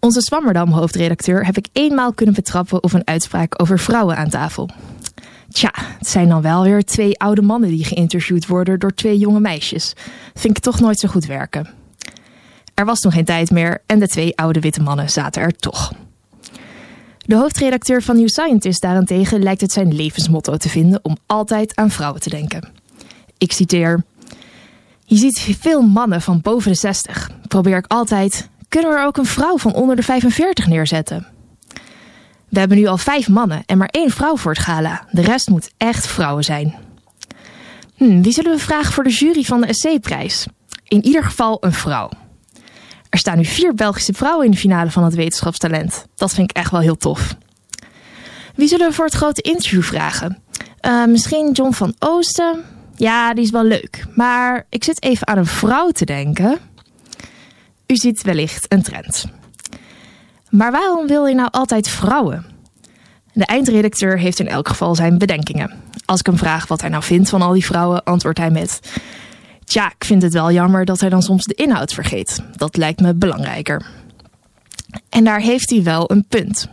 [0.00, 4.70] Onze Swammerdam-hoofdredacteur heb ik eenmaal kunnen betrappen op een uitspraak over vrouwen aan tafel.
[5.50, 9.40] Tja, het zijn dan wel weer twee oude mannen die geïnterviewd worden door twee jonge
[9.40, 9.92] meisjes.
[10.34, 11.68] Vind ik toch nooit zo goed werken.
[12.74, 15.92] Er was toen geen tijd meer en de twee oude witte mannen zaten er toch.
[17.18, 21.90] De hoofdredacteur van New Scientist daarentegen lijkt het zijn levensmotto te vinden om altijd aan
[21.90, 22.68] vrouwen te denken.
[23.38, 24.04] Ik citeer:
[25.04, 27.30] Je ziet veel mannen van boven de 60.
[27.48, 31.26] Probeer ik altijd, kunnen we er ook een vrouw van onder de 45 neerzetten?
[32.48, 35.06] We hebben nu al vijf mannen en maar één vrouw voor het gala.
[35.10, 36.74] De rest moet echt vrouwen zijn.
[37.94, 40.46] Hm, wie zullen we vragen voor de jury van de SC-prijs?
[40.84, 42.10] In ieder geval een vrouw.
[43.10, 46.06] Er staan nu vier Belgische vrouwen in de finale van het wetenschapstalent.
[46.14, 47.36] Dat vind ik echt wel heel tof.
[48.54, 50.42] Wie zullen we voor het grote interview vragen?
[50.86, 52.64] Uh, misschien John van Oosten?
[52.94, 54.06] Ja, die is wel leuk.
[54.14, 56.58] Maar ik zit even aan een vrouw te denken.
[57.86, 59.24] U ziet wellicht een trend.
[60.50, 62.44] Maar waarom wil je nou altijd vrouwen?
[63.32, 65.74] De eindredacteur heeft in elk geval zijn bedenkingen.
[66.04, 68.80] Als ik hem vraag wat hij nou vindt van al die vrouwen, antwoordt hij met:
[69.64, 72.42] Tja, ik vind het wel jammer dat hij dan soms de inhoud vergeet.
[72.56, 73.86] Dat lijkt me belangrijker.
[75.08, 76.68] En daar heeft hij wel een punt.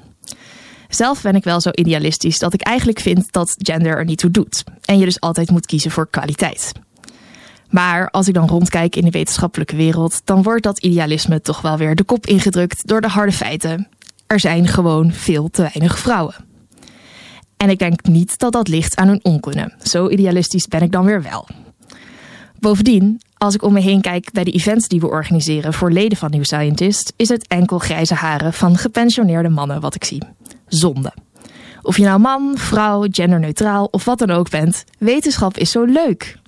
[0.89, 4.32] Zelf ben ik wel zo idealistisch dat ik eigenlijk vind dat gender er niet toe
[4.32, 4.63] doet.
[4.86, 6.71] En je dus altijd moet kiezen voor kwaliteit.
[7.74, 11.78] Maar als ik dan rondkijk in de wetenschappelijke wereld, dan wordt dat idealisme toch wel
[11.78, 13.88] weer de kop ingedrukt door de harde feiten.
[14.28, 16.36] Er zijn gewoon veel te weinig vrouwen.
[17.58, 19.74] En ik denk niet dat dat ligt aan hun onkunde.
[19.84, 21.48] Zo idealistisch ben ik dan weer wel.
[22.60, 26.18] Bovendien, als ik om me heen kijk bij de events die we organiseren voor leden
[26.18, 30.24] van New Scientist, is het enkel grijze haren van gepensioneerde mannen wat ik zie.
[30.68, 31.14] Zonde.
[31.82, 36.42] Of je nou man, vrouw, genderneutraal of wat dan ook bent, wetenschap is zo leuk.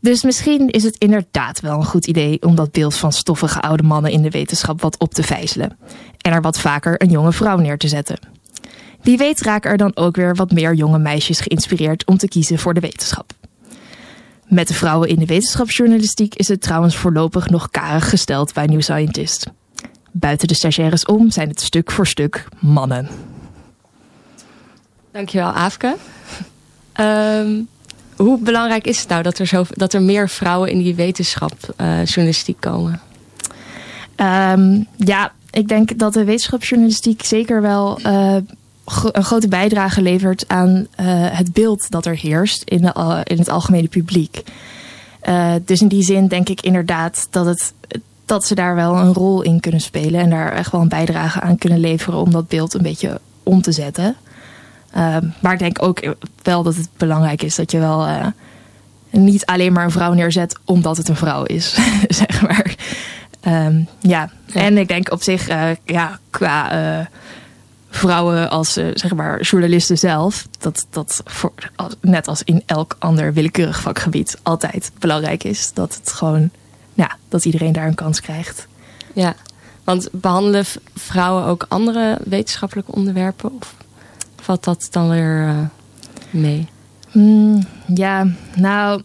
[0.00, 3.82] Dus misschien is het inderdaad wel een goed idee om dat beeld van stoffige oude
[3.82, 5.78] mannen in de wetenschap wat op te vijzelen.
[6.18, 8.18] En er wat vaker een jonge vrouw neer te zetten.
[9.02, 12.58] Wie weet raken er dan ook weer wat meer jonge meisjes geïnspireerd om te kiezen
[12.58, 13.32] voor de wetenschap.
[14.46, 18.80] Met de vrouwen in de wetenschapsjournalistiek is het trouwens voorlopig nog karig gesteld bij New
[18.80, 19.46] Scientist.
[20.12, 23.08] Buiten de stagiaires om zijn het stuk voor stuk mannen.
[25.12, 25.96] Dankjewel, Aafke.
[27.00, 27.68] Um,
[28.18, 31.74] hoe belangrijk is het nou dat er, zo, dat er meer vrouwen in die wetenschap
[32.04, 33.00] journalistiek komen?
[34.16, 38.36] Um, ja, ik denk dat de wetenschapsjournalistiek zeker wel uh,
[39.12, 40.86] een grote bijdrage levert aan uh,
[41.30, 44.42] het beeld dat er heerst in, de, in het algemene publiek.
[45.64, 47.72] dus in die zin denk ik inderdaad dat, het,
[48.24, 51.40] dat ze daar wel een rol in kunnen spelen en daar echt wel een bijdrage
[51.40, 54.16] aan kunnen leveren om dat beeld een beetje om te zetten.
[54.98, 58.26] Ehm, maar ik denk ook wel dat het belangrijk is dat je wel uh,
[59.10, 62.74] niet alleen maar een vrouw neerzet omdat het een vrouw is, zeg maar.
[63.46, 64.30] Um, ja.
[64.46, 64.60] ja.
[64.60, 67.06] en ik denk op zich, uh, ja, qua uh,
[67.90, 73.32] vrouwen als zeg maar journalisten zelf, dat dat voor, als, net als in elk ander
[73.32, 75.72] willekeurig vakgebied altijd belangrijk is.
[75.72, 76.50] Dat het gewoon,
[76.94, 78.66] ja, dat iedereen daar een kans krijgt.
[79.14, 79.34] Ja,
[79.84, 83.52] want behandelen vrouwen ook andere wetenschappelijke onderwerpen?
[83.60, 83.77] Of?
[84.48, 85.58] Valt dat dan weer uh,
[86.30, 86.66] mee?
[87.12, 89.02] Mm, ja, nou,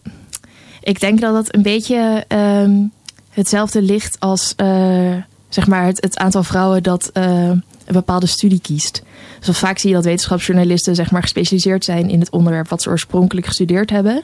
[0.80, 2.92] ik denk dat dat een beetje um,
[3.30, 5.14] hetzelfde ligt als uh,
[5.48, 9.02] zeg maar het, het, aantal vrouwen dat uh, een bepaalde studie kiest.
[9.40, 12.88] Dus vaak zie je dat wetenschapsjournalisten zeg maar, gespecialiseerd zijn in het onderwerp wat ze
[12.88, 14.22] oorspronkelijk gestudeerd hebben.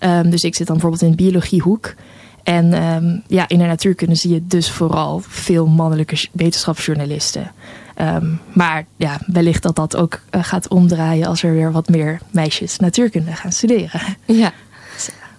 [0.00, 1.94] Um, dus ik zit dan bijvoorbeeld in biologiehoek.
[2.42, 7.52] En um, ja, in de natuurkunde zie je dus vooral veel mannelijke wetenschapsjournalisten.
[8.00, 12.20] Um, maar ja, wellicht dat dat ook uh, gaat omdraaien als er weer wat meer
[12.30, 14.00] meisjes natuurkunde gaan studeren.
[14.24, 14.52] Ja.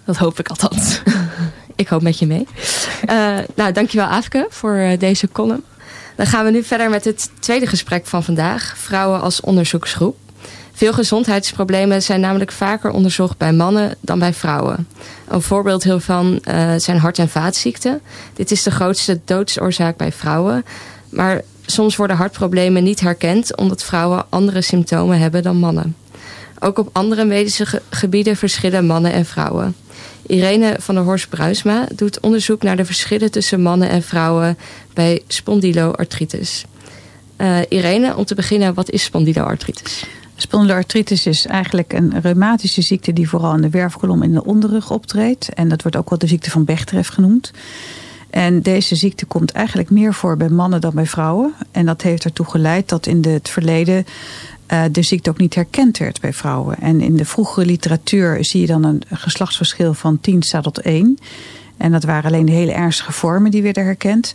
[0.04, 1.02] Dat hoop ik althans.
[1.74, 2.46] ik hoop met je mee.
[3.10, 5.64] Uh, nou, dankjewel Afke voor uh, deze column.
[6.16, 8.74] Dan gaan we nu verder met het tweede gesprek van vandaag.
[8.76, 10.16] Vrouwen als onderzoeksgroep.
[10.72, 14.88] Veel gezondheidsproblemen zijn namelijk vaker onderzocht bij mannen dan bij vrouwen.
[15.28, 18.00] Een voorbeeld hiervan uh, zijn hart- en vaatziekten.
[18.32, 20.64] Dit is de grootste doodsoorzaak bij vrouwen.
[21.08, 25.96] Maar soms worden hartproblemen niet herkend omdat vrouwen andere symptomen hebben dan mannen.
[26.58, 29.74] Ook op andere medische ge gebieden verschillen mannen en vrouwen.
[30.26, 34.58] Irene van der Horst Bruisma doet onderzoek naar de verschillen tussen mannen en vrouwen
[34.94, 36.64] bij spondyloartritis.
[37.38, 40.04] Uh, Irene, om te beginnen, wat is spondyloartritis?
[40.36, 45.48] Spondyloartritis is eigenlijk een reumatische ziekte die vooral in de wervelkolom en de onderrug optreedt.
[45.48, 47.50] En dat wordt ook wel de ziekte van Bechterew genoemd.
[48.34, 51.52] En deze ziekte komt eigenlijk meer voor bij mannen dan bij vrouwen.
[51.70, 54.06] En dat heeft ertoe geleid dat in het verleden
[54.72, 56.80] uh, de ziekte ook niet herkend werd bij vrouwen.
[56.80, 61.18] En in de vroegere literatuur zie je dan een geslachtsverschil van 10 staat tot 1.
[61.76, 64.34] En dat waren alleen de hele ernstige vormen die werden herkend.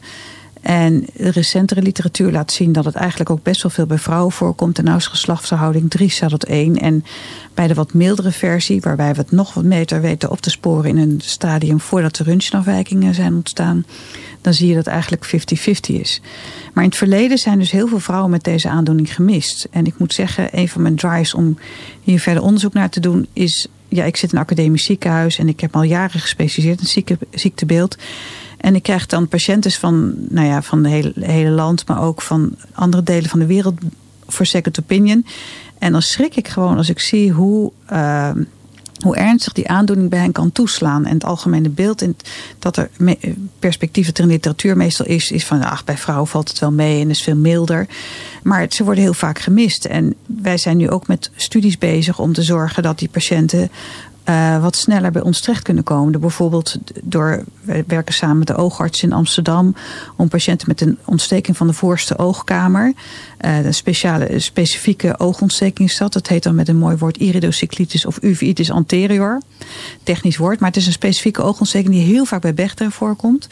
[0.61, 4.31] En de recentere literatuur laat zien dat het eigenlijk ook best wel veel bij vrouwen
[4.31, 4.77] voorkomt.
[4.77, 6.75] En nou is geslachtsverhouding 3 staat tot 1.
[6.75, 7.03] En
[7.53, 10.89] bij de wat mildere versie, waarbij we het nog wat beter weten op te sporen
[10.89, 13.85] in een stadium voordat de röntgenafwijkingen zijn ontstaan,
[14.41, 16.21] dan zie je dat het eigenlijk 50-50 is.
[16.73, 19.67] Maar in het verleden zijn dus heel veel vrouwen met deze aandoening gemist.
[19.71, 21.57] En ik moet zeggen, een van mijn drives om
[22.01, 23.67] hier verder onderzoek naar te doen is...
[23.91, 27.97] Ja, ik zit in een academisch ziekenhuis en ik heb al jaren gespecialiseerd in ziektebeeld.
[28.59, 32.21] En ik krijg dan patiënten van, nou ja, van het hele, hele land, maar ook
[32.21, 33.79] van andere delen van de wereld
[34.27, 35.25] voor second opinion.
[35.77, 38.31] En dan schrik ik gewoon als ik zie hoe, uh,
[39.03, 41.05] hoe ernstig die aandoening bij hen kan toeslaan.
[41.05, 42.15] En het algemene beeld in,
[42.59, 42.89] dat er
[43.59, 46.59] perspectief dat er in de literatuur meestal is, is van ach, bij vrouwen valt het
[46.59, 47.87] wel mee en is veel milder.
[48.43, 49.85] Maar ze worden heel vaak gemist.
[49.85, 53.71] En wij zijn nu ook met studies bezig om te zorgen dat die patiënten
[54.29, 56.19] uh, wat sneller bij ons terecht kunnen komen.
[56.19, 59.75] bijvoorbeeld door, we werken samen met de oogarts in Amsterdam
[60.15, 62.93] om patiënten met een ontsteking van de voorste oogkamer,
[63.45, 66.27] uh, een speciale, specifieke oogontsteking is dat.
[66.27, 69.41] Heet dan met een mooi woord iridocyclitis of uveitis anterior.
[70.03, 73.47] Technisch woord, maar het is een specifieke oogontsteking die heel vaak bij Bechterew voorkomt.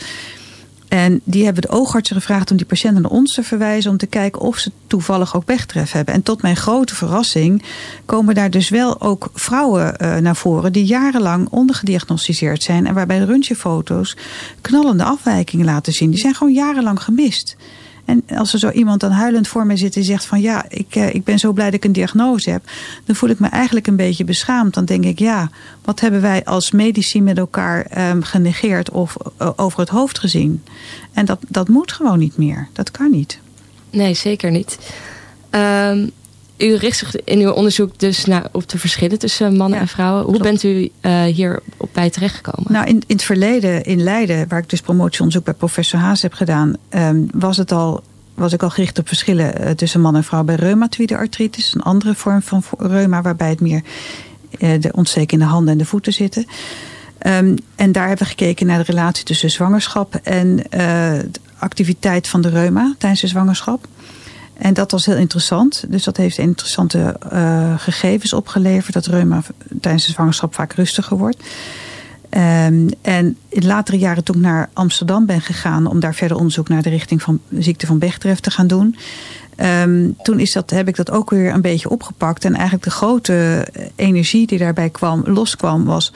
[0.88, 3.92] En die hebben de oogartsen gevraagd om die patiënten naar ons te verwijzen...
[3.92, 6.14] om te kijken of ze toevallig ook pechtref hebben.
[6.14, 7.64] En tot mijn grote verrassing
[8.06, 10.72] komen daar dus wel ook vrouwen uh, naar voren...
[10.72, 12.88] die jarenlang ondergediagnosticeerd zijn...
[12.88, 14.16] en waarbij röntgenfoto's
[14.62, 16.10] knallende afwijkingen laten zien.
[16.10, 17.56] Die zijn gewoon jarenlang gemist.
[18.08, 20.96] En als er zo iemand dan huilend voor mij zit en zegt van ja, ik,
[20.96, 22.64] uh, ik ben zo blij dat ik een diagnose heb.
[23.06, 24.74] Dan voel ik me eigenlijk een beetje beschaamd.
[24.74, 25.50] Dan denk ik ja,
[25.84, 30.64] wat hebben wij als medici met elkaar um, genegeerd of uh, over het hoofd gezien.
[31.14, 32.68] En dat, dat moet gewoon niet meer.
[32.74, 33.40] Dat kan niet.
[33.90, 34.78] Nee, zeker niet.
[35.52, 36.12] Um,
[36.58, 39.90] u richt zich in uw onderzoek dus naar, op de verschillen tussen mannen ja, en
[39.90, 40.24] vrouwen.
[40.24, 40.50] Hoe klopt.
[40.50, 42.72] bent u uh, hier op bij terechtgekomen?
[42.72, 46.34] Nou, in, in het verleden in Leiden, waar ik dus promotieonderzoek bij professor Haas heb
[46.34, 50.24] gedaan, um, was het al was ik al gericht op verschillen uh, tussen man en
[50.24, 51.74] vrouw bij reumatoïde artritis.
[51.74, 53.82] Een andere vorm van reuma waarbij het meer
[54.60, 56.46] uh, de ontsteking in de handen en de voeten zitten.
[57.28, 62.42] Um, en daar hebben we gekeken naar de relatie tussen zwangerschap en de activiteit van
[62.42, 63.88] de reuma tijdens de zwangerschap.
[64.58, 65.84] En dat was heel interessant.
[65.88, 68.94] Dus dat heeft interessante uh, gegevens opgeleverd.
[68.94, 69.42] Dat reuma
[69.82, 71.38] tijdens de zwangerschap vaak rustiger wordt.
[72.30, 75.86] Um, en in latere jaren toen ik naar Amsterdam ben gegaan...
[75.88, 78.96] om daar verder onderzoek naar de richting van de ziekte van Bechterew te gaan doen...
[79.84, 82.46] Um, toen is dat, heb ik dat ook weer een beetje opgepakt.
[82.46, 85.86] En eigenlijk de grote energie die daarbij kwam, loskwam...
[85.86, 86.14] was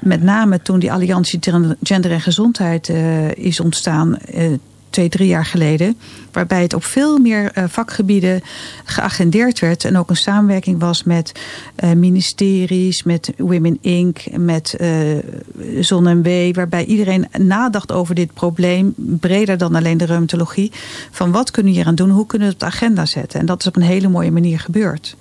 [0.00, 1.38] met name toen die Alliantie
[1.82, 4.18] Gender en Gezondheid uh, is ontstaan...
[4.34, 4.52] Uh,
[4.90, 5.96] twee, drie jaar geleden.
[6.32, 8.42] Waarbij het op veel meer uh, vakgebieden
[8.84, 9.84] geagendeerd werd.
[9.84, 11.32] En ook een samenwerking was met
[11.84, 14.90] uh, ministeries, met Women Inc., met uh,
[15.80, 16.54] Zon en W.
[16.54, 18.94] Waarbij iedereen nadacht over dit probleem.
[18.96, 20.72] Breder dan alleen de reumatologie.
[21.10, 22.10] Van wat kunnen we hier aan doen?
[22.10, 23.40] Hoe kunnen we het op de agenda zetten?
[23.40, 25.16] En dat is op een hele mooie manier gebeurd.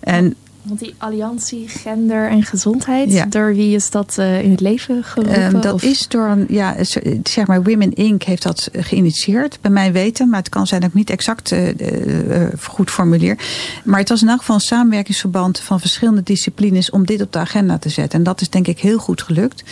[0.00, 3.26] En want die alliantie gender en gezondheid, ja.
[3.26, 5.54] door wie is dat uh, in het leven geroepen?
[5.54, 5.82] Um, dat of?
[5.82, 6.76] is door een, ja,
[7.22, 8.22] zeg maar, Women Inc.
[8.22, 10.28] heeft dat geïnitieerd, bij mij weten.
[10.28, 13.38] Maar het kan zijn dat ik niet exact uh, uh, goed formuleer.
[13.84, 17.38] Maar het was in elk geval een samenwerkingsverband van verschillende disciplines om dit op de
[17.38, 18.18] agenda te zetten.
[18.18, 19.62] En dat is denk ik heel goed gelukt.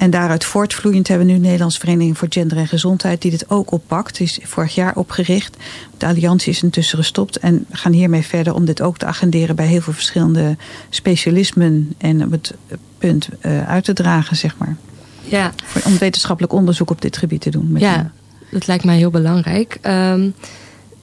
[0.00, 3.22] En daaruit voortvloeiend hebben we nu Nederlands Vereniging voor Gender en Gezondheid...
[3.22, 4.16] die dit ook oppakt.
[4.16, 5.56] Die is vorig jaar opgericht.
[5.98, 7.38] De alliantie is intussen gestopt.
[7.38, 9.56] En we gaan hiermee verder om dit ook te agenderen...
[9.56, 10.56] bij heel veel verschillende
[10.90, 11.94] specialismen.
[11.98, 12.54] En op het
[12.98, 14.76] punt uh, uit te dragen, zeg maar.
[15.22, 15.52] Ja.
[15.84, 17.72] Om wetenschappelijk onderzoek op dit gebied te doen.
[17.72, 18.12] Met ja, hen.
[18.50, 19.78] dat lijkt mij heel belangrijk.
[19.82, 20.34] Um,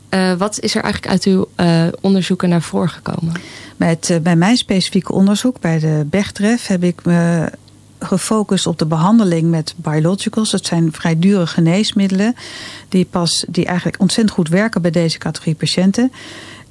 [0.10, 3.34] uh, wat is er eigenlijk uit uw uh, onderzoeken naar voren gekomen?
[3.76, 6.68] Bij, het, bij mijn specifieke onderzoek, bij de Bechtref...
[6.68, 7.50] heb ik me
[8.00, 10.52] gefocust op de behandeling met biologicals.
[10.52, 12.36] Dat zijn vrij dure geneesmiddelen
[12.90, 16.12] die, pas, die eigenlijk ontzettend goed werken bij deze categorie patiënten.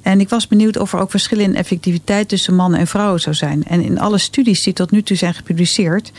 [0.01, 3.35] En ik was benieuwd of er ook verschillen in effectiviteit tussen mannen en vrouwen zou
[3.35, 3.63] zijn.
[3.63, 6.11] En in alle studies die tot nu toe zijn gepubliceerd,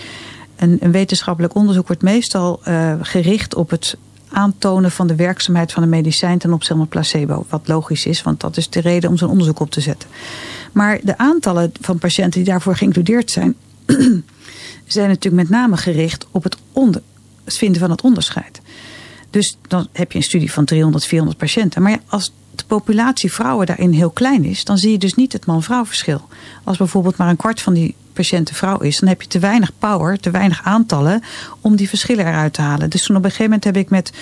[0.56, 3.96] een, wetenschappelijk onderzoek wordt meestal uh, gericht op het
[4.28, 7.46] aantonen van de werkzaamheid van een medicijn ten opzichte van placebo.
[7.48, 10.08] Wat logisch is, want dat is de reden om zo'n onderzoek op te zetten.
[10.72, 13.54] Maar de aantallen van patiënten die daarvoor geïncludeerd zijn,
[14.92, 17.02] zijn natuurlijk met name gericht op het, onder,
[17.46, 18.60] vinden van het onderscheid.
[19.30, 21.82] Dus dan heb je een studie van 300, 400 patiënten.
[21.82, 25.32] Maar ja, als de populatie vrouwen daarin heel klein is, dan zie je dus niet
[25.32, 26.28] het man-vrouw verschil.
[26.64, 29.72] Als bijvoorbeeld maar een kwart van die patiënten vrouw is, dan heb je te weinig
[29.78, 31.22] power, te weinig aantallen
[31.60, 32.90] om die verschillen eruit te halen.
[32.90, 34.12] Dus toen op een gegeven moment heb ik met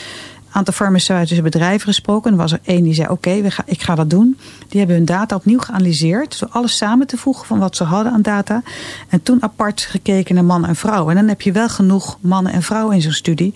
[0.56, 2.36] aantal farmaceutische bedrijven gesproken.
[2.36, 3.30] Was er één die zei, oké,
[3.64, 4.38] ik ga dat doen.
[4.68, 6.38] Die hebben hun data opnieuw geanalyseerd.
[6.38, 8.62] Door alles samen te voegen van wat ze hadden aan data.
[9.08, 11.10] En toen apart gekeken naar mannen en vrouwen.
[11.10, 13.54] En dan heb je wel genoeg mannen en vrouwen in zo'n studie.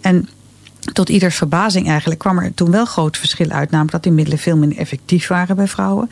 [0.00, 0.28] En
[0.92, 3.70] tot ieders verbazing eigenlijk kwam er toen wel groot verschil uit.
[3.70, 6.10] Namelijk dat die middelen veel minder effectief waren bij vrouwen.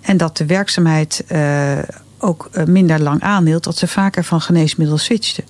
[0.00, 1.78] En dat de werkzaamheid uh,
[2.18, 3.64] ook minder lang aanhield.
[3.64, 5.44] Dat ze vaker van geneesmiddel switchten.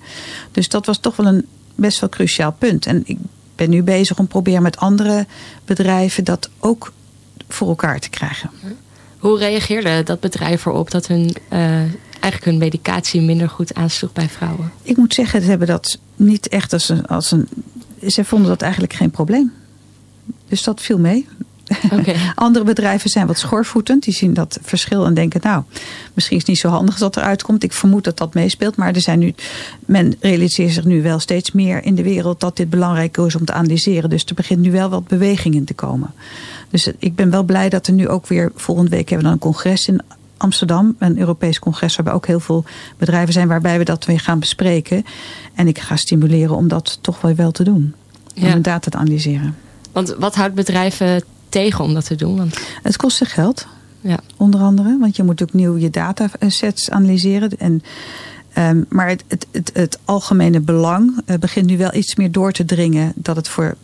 [0.51, 2.85] Dus dat was toch wel een best wel cruciaal punt.
[2.85, 3.17] En ik
[3.63, 5.25] ben nu bezig om proberen met andere
[5.65, 6.93] bedrijven dat ook
[7.47, 8.49] voor elkaar te krijgen.
[9.17, 11.59] Hoe reageerde dat bedrijf erop dat hun, uh,
[12.09, 14.71] eigenlijk hun medicatie minder goed aansloeg bij vrouwen?
[14.81, 17.47] Ik moet zeggen, ze hebben dat niet echt als een, als een.
[18.07, 19.51] Ze vonden dat eigenlijk geen probleem.
[20.47, 21.27] Dus dat viel mee.
[21.99, 22.15] Okay.
[22.35, 24.03] Andere bedrijven zijn wat schoorvoetend.
[24.03, 25.63] Die zien dat verschil en denken, nou,
[26.13, 27.63] misschien is het niet zo handig dat eruit komt.
[27.63, 28.75] Ik vermoed dat dat meespeelt.
[28.75, 29.33] Maar er zijn nu,
[29.85, 33.45] men realiseert zich nu wel steeds meer in de wereld dat dit belangrijk is om
[33.45, 34.09] te analyseren.
[34.09, 36.13] Dus er begint nu wel wat beweging in te komen.
[36.69, 39.33] Dus ik ben wel blij dat er nu ook weer, volgende week hebben we dan
[39.33, 40.01] een congres in
[40.37, 42.63] Amsterdam, een Europees congres waarbij ook heel veel
[42.97, 45.05] bedrijven zijn waarbij we dat weer gaan bespreken.
[45.53, 47.93] En ik ga stimuleren om dat toch wel wel te doen.
[48.35, 48.55] Om ja.
[48.55, 49.55] data te analyseren.
[49.91, 52.37] Want wat houdt bedrijven tegen om dat te doen?
[52.37, 52.59] Want...
[52.83, 53.67] Het kost ze geld.
[54.01, 54.19] Ja.
[54.37, 54.97] Onder andere.
[54.99, 57.49] Want je moet ook nieuw je datasets analyseren.
[57.57, 57.83] En,
[58.57, 62.51] um, maar het, het, het, het, algemene belang uh, begint nu wel iets meer door
[62.51, 63.11] te dringen.
[63.15, 63.75] Dat het voor,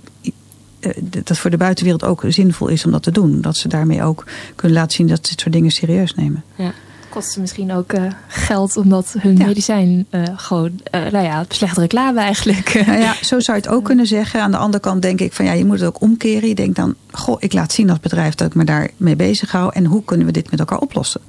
[0.80, 0.92] uh,
[1.24, 3.42] dat voor de buitenwereld ook zinvol is om dat te doen.
[3.42, 6.44] Dat ze daarmee ook kunnen laten zien dat ze dit soort dingen serieus nemen.
[6.56, 6.74] Ja
[7.10, 9.46] kost ze misschien ook uh, geld omdat hun ja.
[9.46, 12.84] medicijn uh, gewoon, uh, nou ja, slechte reclame eigenlijk.
[12.86, 14.42] Nou ja, zo zou je het ook kunnen zeggen.
[14.42, 16.50] Aan de andere kant denk ik van ja, je moet het ook omkeren.
[16.50, 19.74] Je denkt dan, goh, ik laat zien als bedrijf dat ik me daarmee bezig hou.
[19.74, 21.22] En hoe kunnen we dit met elkaar oplossen?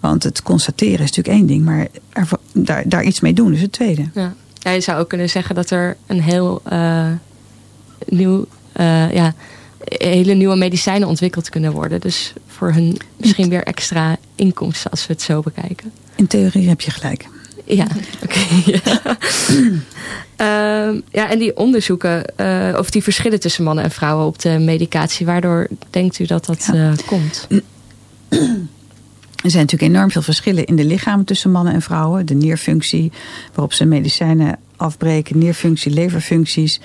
[0.00, 3.62] Want het constateren is natuurlijk één ding, maar er, daar, daar iets mee doen is
[3.62, 4.08] het tweede.
[4.14, 4.34] Ja.
[4.54, 6.62] ja, je zou ook kunnen zeggen dat er een heel
[8.06, 8.46] nieuw,
[9.12, 9.34] ja,
[9.84, 12.00] hele nieuwe medicijnen ontwikkeld kunnen worden.
[12.00, 15.92] Dus voor hun misschien weer extra inkomsten als we het zo bekijken.
[16.16, 17.28] In theorie heb je gelijk.
[17.64, 17.86] Ja,
[18.24, 18.38] oké.
[18.38, 19.16] Okay, ja.
[20.92, 24.58] uh, ja, en die onderzoeken, uh, of die verschillen tussen mannen en vrouwen op de
[24.58, 26.90] medicatie, waardoor denkt u dat dat ja.
[26.90, 27.46] uh, komt?
[29.42, 32.26] Er zijn natuurlijk enorm veel verschillen in de lichamen tussen mannen en vrouwen.
[32.26, 33.12] De nierfunctie,
[33.54, 36.80] waarop ze medicijnen afbreken, nierfunctie, leverfuncties.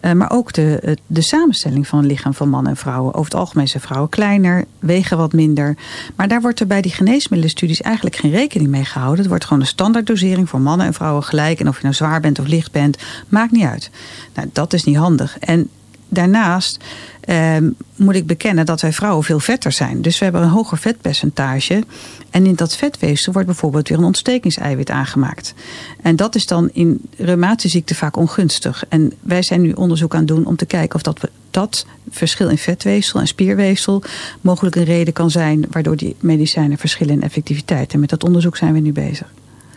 [0.00, 3.14] Uh, maar ook de, de samenstelling van het lichaam van mannen en vrouwen.
[3.14, 5.76] Over het algemeen zijn vrouwen kleiner, wegen wat minder.
[6.16, 9.18] Maar daar wordt er bij die geneesmiddelenstudies eigenlijk geen rekening mee gehouden.
[9.18, 11.60] Het wordt gewoon een standaarddosering voor mannen en vrouwen gelijk.
[11.60, 13.90] En of je nou zwaar bent of licht bent, maakt niet uit.
[14.34, 15.38] Nou, dat is niet handig.
[15.38, 15.68] En
[16.08, 16.84] daarnaast
[17.26, 17.56] eh,
[17.96, 20.02] moet ik bekennen dat wij vrouwen veel vetter zijn.
[20.02, 21.84] Dus we hebben een hoger vetpercentage.
[22.30, 25.54] En in dat vetweefsel wordt bijvoorbeeld weer een ontstekingseiwit aangemaakt.
[26.02, 28.84] En dat is dan in reumatische ziekte vaak ongunstig.
[28.88, 32.48] En wij zijn nu onderzoek aan het doen om te kijken of dat, dat verschil
[32.48, 34.02] in vetweefsel en spierweefsel
[34.40, 37.92] mogelijk een reden kan zijn waardoor die medicijnen verschillen in effectiviteit.
[37.92, 39.32] En met dat onderzoek zijn we nu bezig.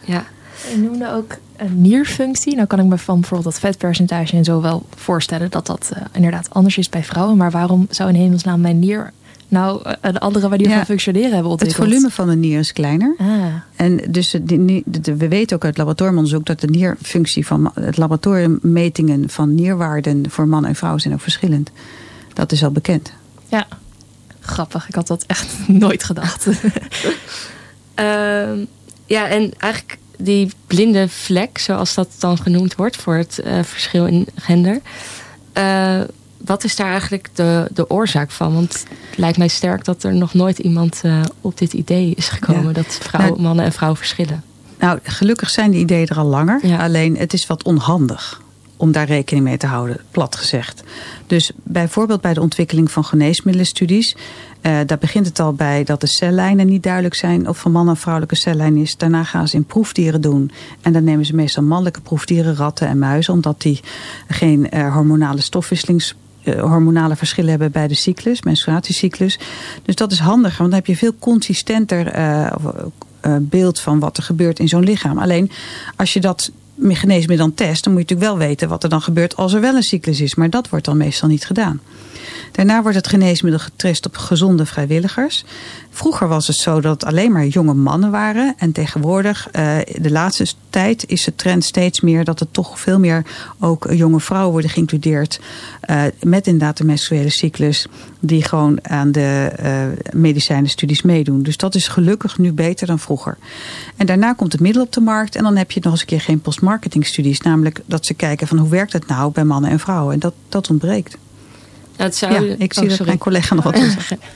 [0.06, 0.26] Ja,
[0.72, 2.56] je noemde ook een nierfunctie.
[2.56, 6.04] Nou kan ik me van bijvoorbeeld dat vetpercentage en zo wel voorstellen dat dat uh,
[6.12, 7.38] inderdaad anders is bij vrouwen.
[7.38, 9.12] Maar waarom zou in hemelsnaam mijn nier
[9.48, 11.84] nou uh, de andere manier ja, van functioneren hebben ontwikkeld?
[11.84, 13.16] Het volume van de nier is kleiner.
[13.18, 13.28] Ah.
[13.76, 14.84] En dus de,
[15.18, 20.66] we weten ook uit laboratoriumonderzoek dat de nierfunctie van het laboratoriummetingen van nierwaarden voor man
[20.66, 21.72] en vrouw zijn ook verschillend.
[22.34, 23.12] Dat is al bekend.
[23.48, 23.68] Ja,
[24.40, 24.88] grappig.
[24.88, 26.46] Ik had dat echt nooit gedacht.
[26.46, 26.54] uh,
[29.06, 34.06] ja, en eigenlijk die blinde vlek, zoals dat dan genoemd wordt voor het uh, verschil
[34.06, 34.82] in gender.
[35.58, 36.02] Uh,
[36.38, 38.54] wat is daar eigenlijk de, de oorzaak van?
[38.54, 42.28] Want het lijkt mij sterk dat er nog nooit iemand uh, op dit idee is
[42.28, 42.72] gekomen ja.
[42.72, 44.44] dat vrouwen, nou, mannen en vrouwen verschillen.
[44.80, 46.68] Nou, gelukkig zijn die ideeën er al langer.
[46.68, 46.78] Ja.
[46.84, 48.42] Alleen het is wat onhandig
[48.80, 50.84] om daar rekening mee te houden, plat gezegd.
[51.28, 54.16] Dus bijvoorbeeld bij de ontwikkeling van geneesmiddelenstudies...
[54.62, 57.48] Uh, daar begint het al bij dat de cellijnen niet duidelijk zijn...
[57.48, 58.98] of van man of vrouwelijke cellijn is.
[58.98, 60.52] Daarna gaan ze in proefdieren doen.
[60.82, 63.34] En dan nemen ze meestal mannelijke proefdieren, ratten en muizen...
[63.34, 63.80] omdat die
[64.28, 69.40] geen uh, hormonale stofwisselings uh, hormonale verschillen hebben bij de cyclus, menstruatiecyclus.
[69.84, 72.12] Dus dat is handiger, want dan heb je veel consistenter
[73.42, 75.18] beeld van wat er gebeurt in zo'n lichaam.
[75.18, 75.52] Alleen
[75.96, 76.52] als je dat
[76.82, 79.62] geneesmiddel dan test, dan moet je natuurlijk wel weten wat er dan gebeurt als er
[79.62, 80.36] wel een cyclus is.
[80.36, 81.82] Maar dat wordt dan meestal niet gedaan.
[82.52, 85.46] Daarna wordt het geneesmiddel getest op gezonde vrijwilligers.
[85.92, 88.54] Vroeger was het zo dat het alleen maar jonge mannen waren.
[88.58, 93.00] En tegenwoordig, uh, de laatste tijd, is de trend steeds meer dat er toch veel
[93.00, 93.26] meer
[93.60, 95.40] ook jonge vrouwen worden geïncludeerd.
[95.90, 97.88] Uh, met inderdaad de menstruele cyclus.
[98.20, 101.44] Die gewoon aan de uh, medicijnenstudies meedoen.
[101.44, 103.38] Dus dat is gelukkig nu beter dan vroeger.
[103.96, 105.36] En daarna komt het middel op de markt.
[105.36, 107.42] En dan heb je nog eens een keer geen postmarketingstudies.
[107.42, 110.14] Namelijk dat ze kijken van hoe werkt het nou bij mannen en vrouwen.
[110.14, 111.18] En dat, dat ontbreekt.
[111.96, 112.34] Dat zou...
[112.34, 114.20] Ja, ik zie oh, dat mijn collega nog wat wil zeggen.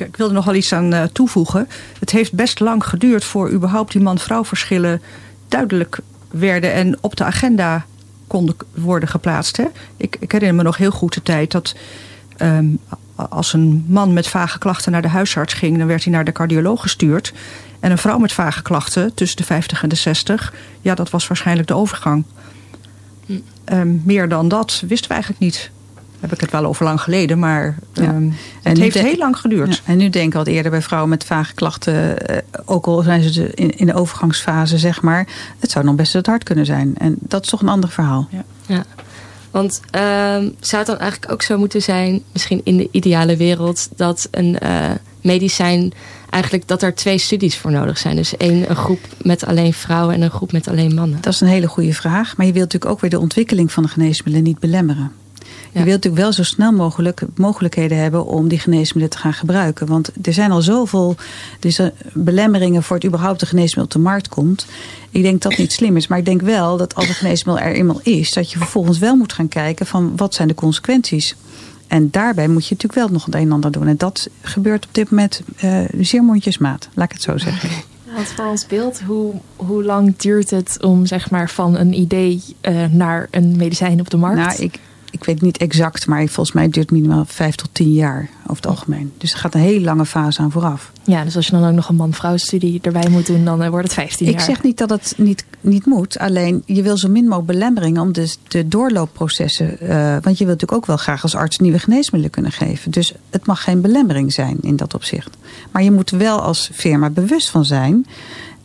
[0.00, 1.68] Ik wilde nog wel iets aan uh, toevoegen.
[1.98, 5.02] Het heeft best lang geduurd voor überhaupt die man-vrouw verschillen
[5.48, 5.98] duidelijk
[6.30, 7.86] werden en op de agenda
[8.26, 9.56] konden worden geplaatst.
[9.56, 9.64] Hè?
[9.96, 11.74] Ik, ik herinner me nog heel goed de tijd dat
[12.42, 12.78] um,
[13.14, 16.32] als een man met vage klachten naar de huisarts ging, dan werd hij naar de
[16.32, 17.32] cardioloog gestuurd.
[17.80, 21.26] En een vrouw met vage klachten tussen de 50 en de 60, ja, dat was
[21.26, 22.24] waarschijnlijk de overgang.
[23.26, 23.32] Hm.
[23.72, 25.70] Um, meer dan dat wisten we eigenlijk niet
[26.20, 28.08] heb ik het wel over lang geleden, maar ja.
[28.08, 29.74] um, het heeft heel lang geduurd.
[29.74, 33.02] Ja, en nu denk ik wat eerder bij vrouwen met vage klachten, uh, ook al
[33.02, 35.26] zijn ze in, in de overgangsfase, zeg maar,
[35.58, 36.94] het zou nog best het hard kunnen zijn.
[36.98, 38.28] En dat is toch een ander verhaal.
[38.30, 38.44] Ja.
[38.66, 38.84] ja.
[39.50, 40.00] Want uh,
[40.60, 44.56] zou het dan eigenlijk ook zo moeten zijn, misschien in de ideale wereld, dat een
[44.62, 44.90] uh,
[45.22, 45.92] medicijn
[46.30, 48.16] eigenlijk dat er twee studies voor nodig zijn.
[48.16, 51.20] Dus één een groep met alleen vrouwen en een groep met alleen mannen.
[51.20, 52.36] Dat is een hele goede vraag.
[52.36, 55.12] Maar je wilt natuurlijk ook weer de ontwikkeling van de geneesmiddelen niet belemmeren.
[55.72, 59.86] Je wilt natuurlijk wel zo snel mogelijk mogelijkheden hebben om die geneesmiddelen te gaan gebruiken.
[59.86, 61.16] Want er zijn al zoveel
[61.58, 61.80] dus,
[62.12, 64.66] belemmeringen voor het überhaupt de geneesmiddel op de markt komt.
[65.10, 66.06] Ik denk dat niet slim is.
[66.06, 69.16] Maar ik denk wel dat als een geneesmiddel er eenmaal is, dat je vervolgens wel
[69.16, 71.36] moet gaan kijken van wat zijn de consequenties.
[71.86, 73.86] En daarbij moet je natuurlijk wel nog het een en ander doen.
[73.86, 77.70] En dat gebeurt op dit moment uh, zeer mondjesmaat, laat ik het zo zeggen.
[78.16, 82.42] Wat voor ons beeld, hoe, hoe lang duurt het om zeg maar, van een idee
[82.62, 84.36] uh, naar een medicijn op de markt?
[84.36, 84.78] Nou, ik,
[85.10, 88.56] ik weet niet exact, maar volgens mij duurt het minimaal vijf tot tien jaar over
[88.56, 89.12] het algemeen.
[89.18, 90.92] Dus er gaat een hele lange fase aan vooraf.
[91.04, 93.68] Ja, dus als je dan ook nog een man-vrouw studie erbij moet doen, dan eh,
[93.68, 94.34] wordt het 15 jaar.
[94.34, 98.02] Ik zeg niet dat het niet, niet moet, alleen je wil zo min mogelijk belemmeringen
[98.02, 99.88] om dus de doorloopprocessen, uh,
[100.20, 102.90] want je wilt natuurlijk ook wel graag als arts nieuwe geneesmiddelen kunnen geven.
[102.90, 105.36] Dus het mag geen belemmering zijn in dat opzicht.
[105.70, 108.06] Maar je moet wel als firma bewust van zijn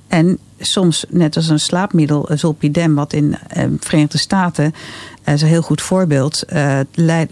[0.08, 4.74] en soms, net als een slaapmiddel, zolpidem, wat in de Verenigde Staten
[5.24, 6.44] dat is een heel goed voorbeeld.
[6.54, 6.80] Uh,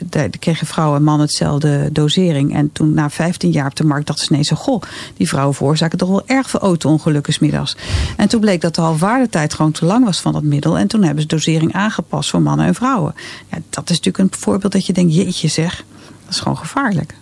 [0.09, 2.53] daar kregen vrouwen en mannen hetzelfde dosering.
[2.53, 4.49] En toen na 15 jaar op de markt dachten ze ineens...
[4.49, 4.81] goh,
[5.17, 7.75] die vrouwen veroorzaken toch wel erg veel auto-ongelukken middags.
[8.17, 10.77] En toen bleek dat de halfwaardetijd gewoon te lang was van dat middel.
[10.77, 13.15] En toen hebben ze dosering aangepast voor mannen en vrouwen.
[13.51, 15.83] Ja, dat is natuurlijk een voorbeeld dat je denkt, jeetje zeg,
[16.25, 17.13] dat is gewoon gevaarlijk.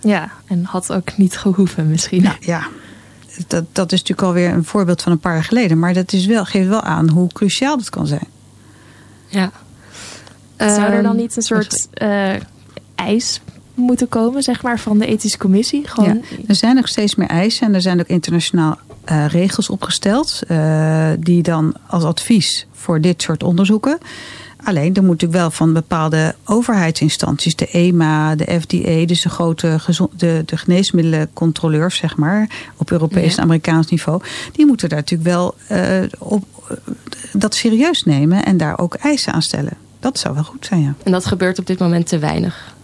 [0.00, 2.22] Ja, en had ook niet gehoeven misschien.
[2.22, 2.68] Nou, ja,
[3.46, 5.78] dat, dat is natuurlijk alweer een voorbeeld van een paar jaar geleden.
[5.78, 8.28] Maar dat is wel, geeft wel aan hoe cruciaal dat kan zijn.
[9.26, 9.52] Ja.
[10.68, 12.32] Zou er dan niet een soort eh,
[12.94, 13.40] eis
[13.74, 15.88] moeten komen, zeg maar, van de ethische commissie?
[15.88, 19.70] Gewoon, Ja, er zijn ook steeds meer eisen en er zijn ook internationaal eh, regels
[19.70, 20.40] opgesteld.
[20.48, 23.98] eh, die dan als advies voor dit soort onderzoeken.
[24.64, 29.78] Alleen, er moet natuurlijk wel van bepaalde overheidsinstanties, de EMA, de FDA, dus de grote
[30.16, 33.36] de, de geneesmiddelencontroleurs, zeg maar, op Europees Ja.
[33.36, 36.76] en Amerikaans niveau, die moeten daar natuurlijk wel eh, op, eh,
[37.32, 39.72] dat serieus nemen en daar ook eisen aan stellen.
[40.00, 40.94] Dat zou wel goed zijn, ja.
[41.02, 42.74] En dat gebeurt op dit moment te weinig.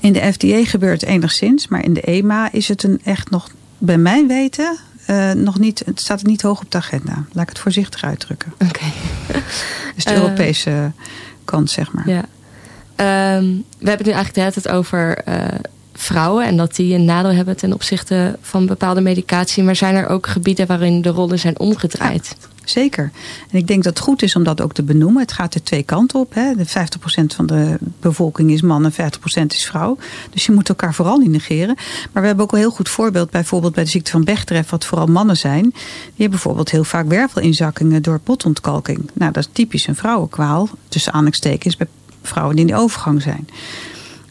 [0.00, 3.48] In de FDA gebeurt het enigszins, maar in de EMA is het een echt nog,
[3.78, 7.24] bij mijn weten, eh, nog niet, het staat niet hoog op de agenda.
[7.32, 8.52] Laat ik het voorzichtig uitdrukken.
[8.58, 8.84] Oké.
[9.94, 10.92] Dus de Eh, Europese
[11.44, 12.08] kant, zeg maar.
[12.08, 12.24] Ja.
[12.96, 13.44] Ehm,
[13.78, 15.44] we hebben het nu eigenlijk de hele tijd over eh,
[15.92, 19.62] vrouwen en dat die een nadeel hebben ten opzichte van bepaalde medicatie.
[19.62, 22.36] Maar zijn er ook gebieden waarin de rollen zijn omgedraaid?
[22.70, 23.10] Zeker.
[23.50, 25.22] En ik denk dat het goed is om dat ook te benoemen.
[25.22, 26.34] Het gaat er twee kanten op.
[26.34, 26.54] Hè.
[26.54, 26.70] De 50%
[27.34, 29.98] van de bevolking is man en 50% is vrouw.
[30.30, 31.76] Dus je moet elkaar vooral niet negeren.
[32.12, 33.30] Maar we hebben ook een heel goed voorbeeld.
[33.30, 35.62] Bijvoorbeeld bij de ziekte van Bechterew, wat vooral mannen zijn.
[35.62, 35.72] Die
[36.06, 39.10] hebben bijvoorbeeld heel vaak wervelinzakkingen door botontkalking.
[39.12, 40.68] Nou, dat is typisch een vrouwenkwaal.
[40.88, 41.86] Tussen aanhalingstekens bij
[42.22, 43.48] vrouwen die in de overgang zijn.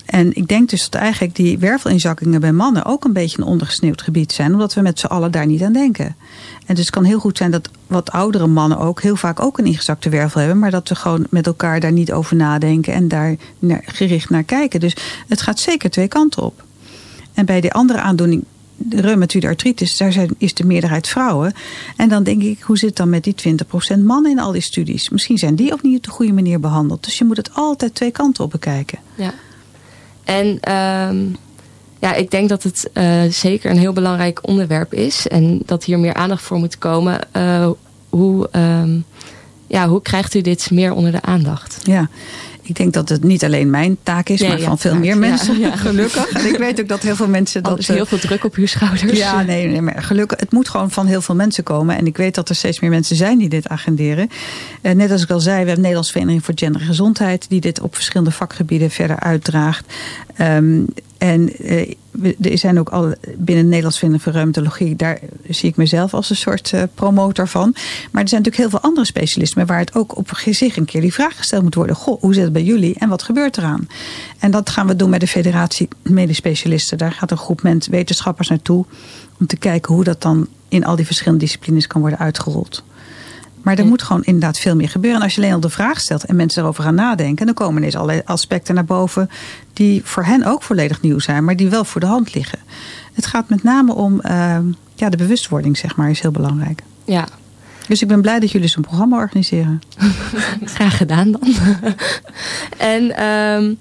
[0.07, 4.01] En ik denk dus dat eigenlijk die wervelinzakkingen bij mannen ook een beetje een ondergesneeuwd
[4.01, 4.53] gebied zijn.
[4.53, 6.15] Omdat we met z'n allen daar niet aan denken.
[6.65, 9.57] En dus het kan heel goed zijn dat wat oudere mannen ook heel vaak ook
[9.57, 10.59] een ingezakte wervel hebben.
[10.59, 13.35] Maar dat we gewoon met elkaar daar niet over nadenken en daar
[13.85, 14.79] gericht naar kijken.
[14.79, 14.95] Dus
[15.27, 16.63] het gaat zeker twee kanten op.
[17.33, 18.43] En bij die andere aandoening,
[18.77, 21.53] de artritis, daar zijn, is de meerderheid vrouwen.
[21.95, 23.35] En dan denk ik, hoe zit het dan met die
[23.97, 25.09] 20% mannen in al die studies?
[25.09, 27.03] Misschien zijn die ook niet op de goede manier behandeld.
[27.03, 28.99] Dus je moet het altijd twee kanten op bekijken.
[29.15, 29.33] Ja.
[30.27, 31.17] En ehm,
[31.99, 35.27] ja, ik denk dat het eh, zeker een heel belangrijk onderwerp is.
[35.27, 37.33] En dat hier meer aandacht voor moet komen.
[37.33, 37.69] Eh,
[38.09, 38.99] hoe, ehm,
[39.67, 41.79] ja, hoe krijgt u dit meer onder de aandacht?
[41.83, 42.09] Ja,
[42.67, 45.17] ik denk dat het niet alleen mijn taak is, Nee, maar ja, van veel meer
[45.17, 45.59] mensen.
[45.59, 45.75] ja.
[45.87, 46.29] Gelukkig.
[46.29, 47.79] En ik weet ook dat heel veel mensen Dat dat.
[47.81, 49.17] is eh, heel veel druk op uw schouders.
[49.17, 51.97] Ja, nee, nee, maar gelukkig, het moet gewoon van heel veel mensen komen.
[51.97, 54.29] En ik weet dat er steeds meer mensen zijn die dit agenderen.
[54.81, 57.45] Eh, net als ik al zei, we hebben de Nederlandse Vereniging voor Gendergezondheid...
[57.49, 59.85] die dit op verschillende vakgebieden verder uitdraagt.
[60.35, 60.79] Ehm,
[61.17, 61.93] en eh,
[62.41, 64.95] er zijn ook al binnen de Nederlandse Vereniging voor Reumatologie...
[64.95, 67.71] daar zie ik mezelf als een soort eh, promotor van.
[68.11, 69.65] Maar er zijn natuurlijk heel veel andere specialisten...
[69.65, 71.95] waar het ook op zich een keer die vraag gesteld moet worden.
[71.95, 73.87] Goh, hoe zit het bij jullie en wat gebeurt eraan?
[74.39, 76.97] En dat gaan we doen met de Federatie Medisch Specialisten.
[76.97, 78.85] Daar gaat een groep mensen, wetenschappers naartoe...
[79.39, 82.83] om te kijken hoe dat dan in al die verschillende disciplines kan worden uitgerold.
[83.67, 85.19] Maar er moet gewoon inderdaad veel meer gebeuren.
[85.19, 87.45] En als je alleen al de vraag stelt en mensen erover gaan nadenken...
[87.45, 89.29] dan komen ineens allerlei aspecten naar boven...
[89.73, 92.59] die voor hen ook volledig nieuw zijn, maar die wel voor de hand liggen.
[93.13, 94.57] Het gaat met name om eh,
[94.95, 96.81] ja, de bewustwording, zeg maar, is heel belangrijk.
[97.05, 97.27] Ja,
[97.87, 99.81] Dus ik ben blij dat jullie zo'n programma organiseren.
[100.75, 101.41] graag gedaan dan.
[102.77, 103.73] en ehm,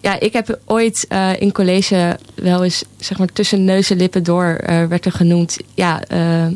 [0.00, 4.22] ja, ik heb ooit eh, in college wel eens, zeg maar, tussen neus en lippen
[4.22, 5.56] door eh, werd er genoemd.
[5.74, 6.46] Ja, eh,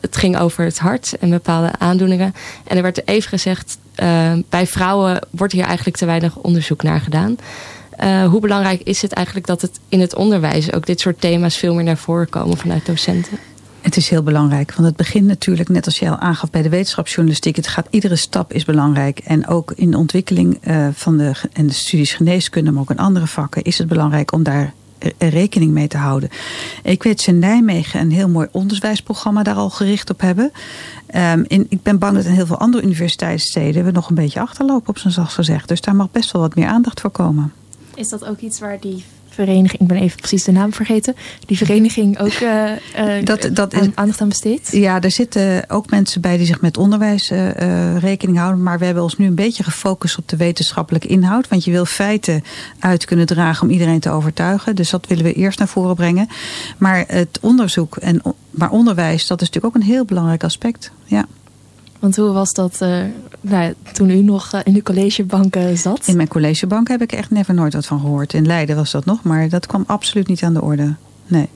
[0.00, 2.34] het ging over het hart en bepaalde aandoeningen.
[2.64, 7.00] En er werd even gezegd, eh, bij vrouwen wordt hier eigenlijk te weinig onderzoek naar
[7.00, 7.36] gedaan.
[7.90, 11.56] Eh, hoe belangrijk is het eigenlijk dat het in het onderwijs ook dit soort thema's
[11.56, 13.38] veel meer naar voren komen vanuit docenten?
[13.80, 16.68] Het is heel belangrijk, want het begint natuurlijk, net als jij al aangaf bij de
[16.68, 19.18] wetenschapsjournalistiek, het gaat, iedere stap is belangrijk.
[19.18, 22.98] En ook in de ontwikkeling eh, van de, en de studies geneeskunde, maar ook in
[22.98, 24.72] andere vakken, is het belangrijk om daar
[25.18, 26.28] rekening mee te houden.
[26.82, 30.52] Ik weet in Nijmegen een heel mooi onderwijsprogramma daar al gericht op hebben.
[31.06, 34.40] Ehm, in, ik ben bang dat in heel veel andere universiteitssteden we nog een beetje
[34.40, 35.68] achterlopen op zijn zacht gezegd.
[35.68, 37.52] Dus daar mag best wel wat meer aandacht voor komen.
[37.94, 39.04] Is dat ook iets waar die
[39.44, 41.14] vereniging, ik ben even precies de naam vergeten,
[41.46, 44.72] die vereniging ook eh, Dat- dat is- aandacht aan besteedt?
[44.72, 48.62] Ja, er zitten ook mensen bij die zich met onderwijs eh, rekening houden.
[48.62, 51.48] Maar we hebben ons nu een beetje gefocust op de wetenschappelijke inhoud.
[51.48, 52.42] Want je wil feiten
[52.78, 54.76] uit kunnen dragen om iedereen te overtuigen.
[54.76, 56.28] Dus dat willen we eerst naar voren brengen.
[56.78, 60.90] Maar het onderzoek en maar onderwijs, dat is natuurlijk ook een heel belangrijk aspect.
[61.04, 61.26] Ja.
[61.98, 63.00] Want hoe was dat eh,
[63.40, 66.06] nou, toen u nog eh, in de collegebanken zat?
[66.06, 68.32] In mijn collegebank heb ik echt never nooit wat van gehoord.
[68.32, 70.94] In Leiden was dat nog, maar dat kwam absoluut niet aan de orde.
[71.26, 71.48] Nee.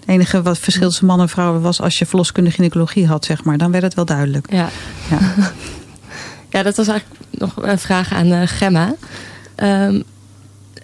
[0.00, 3.44] Het enige wat verschil tussen man en vrouw was als je verloskundige gynaecologie had, zeg
[3.44, 3.58] maar.
[3.58, 4.52] Dan werd het wel duidelijk.
[4.52, 4.68] Ja.
[5.10, 5.18] Ja.
[6.48, 8.94] Ja, dat was eigenlijk nog een vraag aan eh, Gemma.
[9.54, 10.00] Ehm,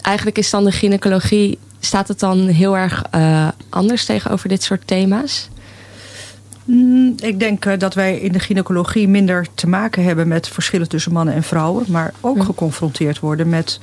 [0.01, 3.05] eigenlijk is dan de gynaecologie, staat het dan heel erg
[3.69, 5.49] anders tegenover dit soort thema's?
[6.71, 10.89] Mm, Ik denk eh, dat wij in de gynaecologie minder te maken hebben met verschillen
[10.89, 11.85] tussen mannen en vrouwen.
[11.89, 12.43] Maar ook Ja.
[12.45, 13.81] geconfronteerd worden met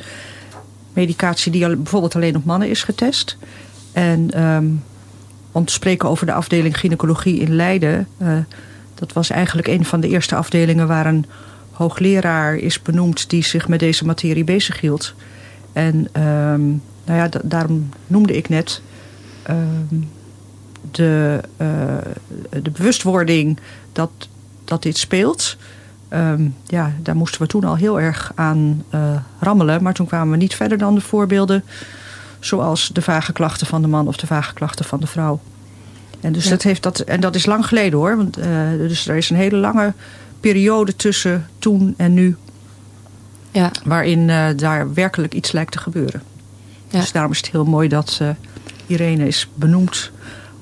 [0.93, 3.37] medicatie die bijvoorbeeld alleen op mannen is getest.
[3.91, 4.65] En ehm,
[5.51, 8.07] om te spreken over de afdeling gynaecologie in Leiden.
[8.17, 8.37] eh,
[8.95, 11.25] dat was eigenlijk een van de eerste afdelingen waar een
[11.71, 15.13] hoogleraar is benoemd die zich met deze materie bezighield.
[15.73, 16.65] En ehm,
[17.05, 18.81] nou ja, daarom noemde ik net
[19.43, 20.01] ehm,
[20.91, 21.67] de, uh,
[22.61, 23.59] de bewustwording
[23.91, 24.09] dat,
[24.65, 25.57] dat dit speelt.
[26.09, 29.83] Ehm, ja, daar moesten we toen al heel erg aan uh, rammelen.
[29.83, 31.63] Maar toen kwamen we niet verder dan de voorbeelden
[32.39, 35.39] zoals de vage klachten van de man of de vage klachten van de vrouw.
[36.21, 38.17] En, dus dat, heeft dat, en dat is lang geleden hoor.
[38.17, 38.45] Want, uh,
[38.77, 39.93] dus er is een hele lange
[40.39, 42.35] periode tussen toen en nu.
[43.51, 43.71] Ja.
[43.83, 46.21] Waarin uh, daar werkelijk iets lijkt te gebeuren.
[46.87, 46.99] Ja.
[46.99, 48.29] Dus daarom is het heel mooi dat uh,
[48.87, 50.11] Irene is benoemd.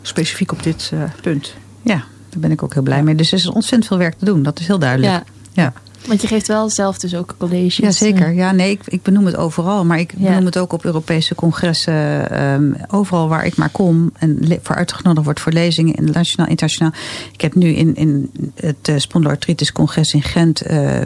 [0.07, 0.91] Specifiek op dit
[1.21, 1.53] punt.
[1.81, 3.15] Ja, daar ben ik ook heel blij mee.
[3.15, 4.43] Dus er is ontzettend veel werk te doen.
[4.43, 5.11] Dat is heel duidelijk.
[5.11, 5.23] Ja.
[5.53, 5.73] ja.
[6.07, 7.77] Want je geeft wel zelf dus ook colleges.
[7.77, 8.33] Ja, zeker.
[8.33, 9.85] Ja, nee, ik, ik benoem het overal.
[9.85, 12.41] Maar ik benoem het ook op Europese congressen.
[12.43, 14.11] Um, overal waar ik maar kom.
[14.17, 15.95] En voor uitgenodigd wordt voor lezingen.
[15.95, 16.93] in Nationaal, internationaal.
[17.31, 20.71] Ik heb nu in, in het uh, spondylartritis congres in Gent...
[20.71, 21.01] Uh,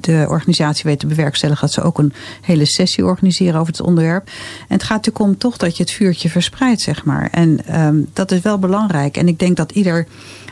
[0.00, 1.66] de organisatie weet te bewerkstelligen...
[1.66, 4.26] dat ze ook een hele sessie organiseren over het onderwerp.
[4.26, 7.28] En het gaat natuurlijk om toch dat je het vuurtje verspreidt, zeg maar.
[7.30, 9.16] En um, dat is wel belangrijk.
[9.16, 10.06] En ik denk dat ieder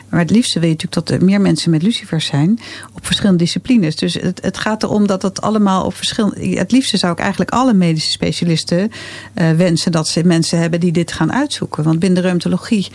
[0.09, 2.59] maar het liefste weet je natuurlijk dat er meer mensen met lucifers zijn
[2.93, 3.95] op verschillende disciplines.
[3.95, 6.47] Dus het, het gaat erom dat het allemaal op verschillende.
[6.47, 8.91] Het liefste zou ik eigenlijk alle medische specialisten
[9.35, 11.83] uh, wensen dat ze mensen hebben die dit gaan uitzoeken.
[11.83, 12.87] Want binnen de reumatologie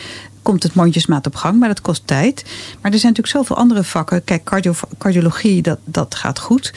[0.51, 2.42] komt het mondjesmaat op gang, maar dat kost tijd.
[2.80, 4.24] Maar er zijn natuurlijk zoveel andere vakken.
[4.24, 6.72] Kijk, cardio, cardiologie, dat, dat gaat goed.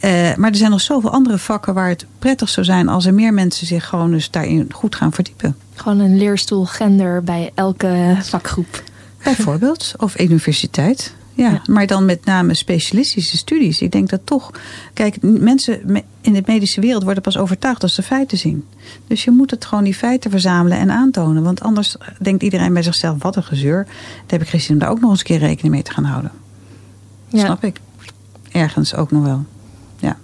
[0.00, 3.14] Uh, maar er zijn nog zoveel andere vakken waar het prettig zou zijn als er
[3.14, 5.56] meer mensen zich gewoon dus daarin goed gaan verdiepen.
[5.74, 8.82] Gewoon een leerstoel gender bij elke vakgroep.
[9.22, 11.14] Bijvoorbeeld, of universiteit.
[11.38, 13.80] Ja, maar dan met name specialistische studies.
[13.80, 14.50] Ik denk dat toch,
[14.92, 18.64] kijk, mensen in de medische wereld worden pas overtuigd als ze feiten zien.
[19.06, 21.42] Dus je moet het gewoon die feiten verzamelen en aantonen.
[21.42, 23.84] Want anders denkt iedereen bij zichzelf, wat een gezeur.
[23.84, 25.92] Daar heb ik geen zin om daar ook nog eens een keer rekening mee te
[25.92, 26.32] gaan houden.
[27.28, 27.44] Ja.
[27.44, 27.80] Snap ik.
[28.52, 29.44] Ergens ook nog wel.
[29.98, 30.16] Ja.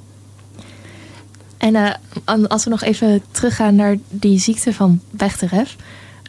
[1.56, 5.66] En uh, als we nog even teruggaan naar die ziekte van Bechterew.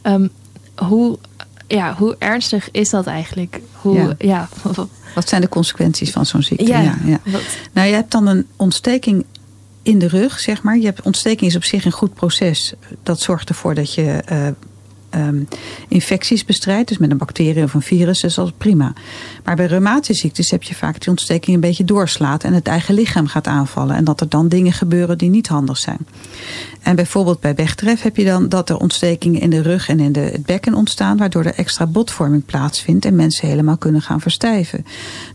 [0.03, 0.29] Um,
[0.75, 1.17] hoe
[1.67, 3.59] ja, hoe ernstig is dat eigenlijk?
[3.71, 4.49] Hoe, ja.
[5.15, 6.65] Wat zijn de consequenties van zo'n ziekte?
[6.65, 7.19] Ja, ja,
[7.73, 9.25] Nou, je hebt dan een ontsteking
[9.81, 10.77] in de rug, zeg maar.
[10.77, 12.73] Je hebt, ontsteking is op zich een goed proces.
[13.03, 14.47] Dat zorgt ervoor dat je uh,
[15.15, 15.47] um,
[15.87, 16.87] infecties bestrijdt.
[16.87, 18.93] Dus met een bacterie of een virus, is dat prima.
[19.43, 22.43] Maar bij reumatische heb je vaak die ontsteking een beetje doorslaat.
[22.43, 23.95] En het eigen lichaam gaat aanvallen.
[23.95, 26.07] En dat er dan dingen gebeuren die niet handig zijn.
[26.81, 30.11] En bijvoorbeeld bij Bechterew heb je dan dat er ontstekingen in de rug en in
[30.11, 31.17] de, het bekken ontstaan.
[31.17, 33.05] Waardoor er extra botvorming plaatsvindt.
[33.05, 34.85] En mensen helemaal kunnen gaan verstijven.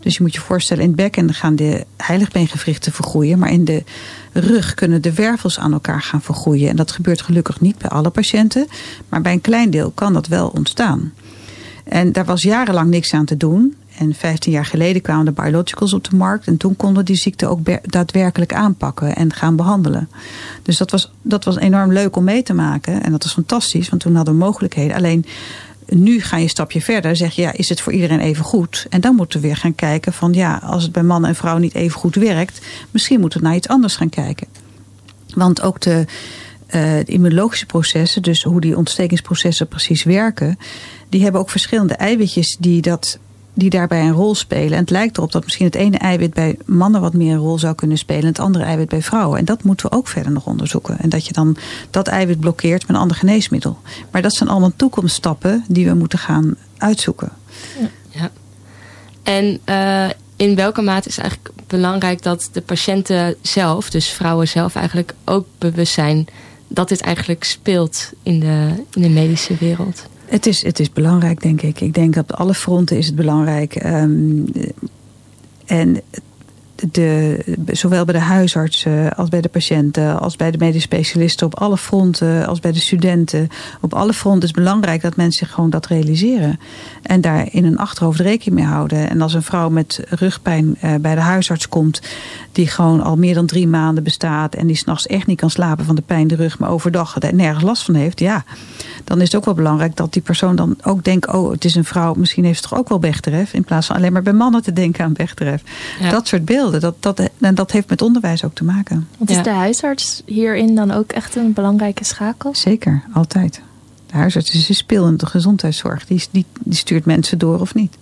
[0.01, 3.39] Dus je moet je voorstellen, in het bekken gaan de heiligbeen vergroeien.
[3.39, 3.85] Maar in de
[4.33, 6.69] rug kunnen de wervels aan elkaar gaan vergroeien.
[6.69, 8.67] En dat gebeurt gelukkig niet bij alle patiënten.
[9.09, 11.13] Maar bij een klein deel kan dat wel ontstaan.
[11.85, 13.75] En daar was jarenlang niks aan te doen.
[13.99, 16.47] En 15 jaar geleden kwamen de biologicals op de markt.
[16.47, 20.09] En toen konden die ziekte ook daadwerkelijk aanpakken en gaan behandelen.
[20.63, 23.03] Dus dat was, dat was enorm leuk om mee te maken.
[23.03, 24.97] En dat was fantastisch, want toen hadden we mogelijkheden.
[24.97, 25.25] Alleen
[25.91, 27.17] nu ga je een stapje verder.
[27.17, 28.87] Zeg je, ja, is het voor iedereen even goed?
[28.91, 31.59] En dan moeten we weer gaan kijken van ja, als het bij man en vrouw
[31.59, 32.61] niet even goed werkt,
[32.91, 34.47] misschien moeten we naar iets anders gaan kijken.
[35.35, 36.05] Want ook de,
[36.67, 40.59] uh, de immunologische processen, dus hoe die ontstekingsprocessen precies werken,
[41.09, 43.19] die hebben ook verschillende eiwitjes die dat
[43.55, 44.73] die daarbij een rol spelen.
[44.73, 47.59] En het lijkt erop dat misschien het ene eiwit bij mannen wat meer een rol
[47.59, 48.23] zou kunnen spelen.
[48.23, 49.39] En het andere eiwit bij vrouwen.
[49.39, 50.99] En dat moeten we ook verder nog onderzoeken.
[50.99, 51.57] En dat je dan
[51.91, 53.79] dat eiwit blokkeert met een ander geneesmiddel.
[54.11, 57.33] Maar dat zijn allemaal toekomststappen die we moeten gaan uitzoeken.
[58.09, 58.31] Ja.
[59.23, 64.75] En uh, in welke mate is eigenlijk belangrijk dat de patiënten zelf, dus vrouwen zelf,
[64.75, 66.27] eigenlijk ook bewust zijn
[66.69, 70.09] dat dit eigenlijk speelt in de, in de medische wereld?
[70.31, 71.81] Het is, het is belangrijk, denk ik.
[71.81, 73.85] Ik denk op alle fronten is het belangrijk.
[73.85, 74.47] Um,
[75.67, 76.01] en
[76.93, 81.59] de, zowel bij de huisartsen als bij de patiënten, als bij de medisch specialisten, op
[81.59, 83.49] alle fronten, als bij de studenten.
[83.81, 86.61] Op alle fronten is het belangrijk dat mensen zich gewoon dat realiseren.
[87.03, 89.11] En daar in hun achterhoofd rekening mee houden.
[89.11, 92.01] En als een vrouw met rugpijn uh, bij de huisarts komt,
[92.53, 95.85] die gewoon al meer dan drie maanden bestaat en die s'nachts echt niet kan slapen
[95.85, 98.45] van de pijn in de rug, maar overdag nergens last van heeft, ja,
[99.05, 101.75] dan is het ook wel belangrijk dat die persoon dan ook denkt, oh, het is
[101.75, 104.33] een vrouw, misschien heeft ze toch ook wel Bechterew, in plaats van alleen maar bij
[104.33, 105.59] mannen te denken aan Bechterew.
[106.01, 106.11] Ja.
[106.11, 106.70] Dat soort beelden.
[106.79, 109.09] Dat, dat, en dat heeft met onderwijs ook te maken.
[109.19, 112.55] Want is de huisarts hierin dan ook echt een belangrijke schakel?
[112.55, 113.61] Zeker, altijd.
[114.07, 116.07] De huisarts is een speel in de gezondheidszorg.
[116.07, 117.97] Die, die, die stuurt mensen door of niet.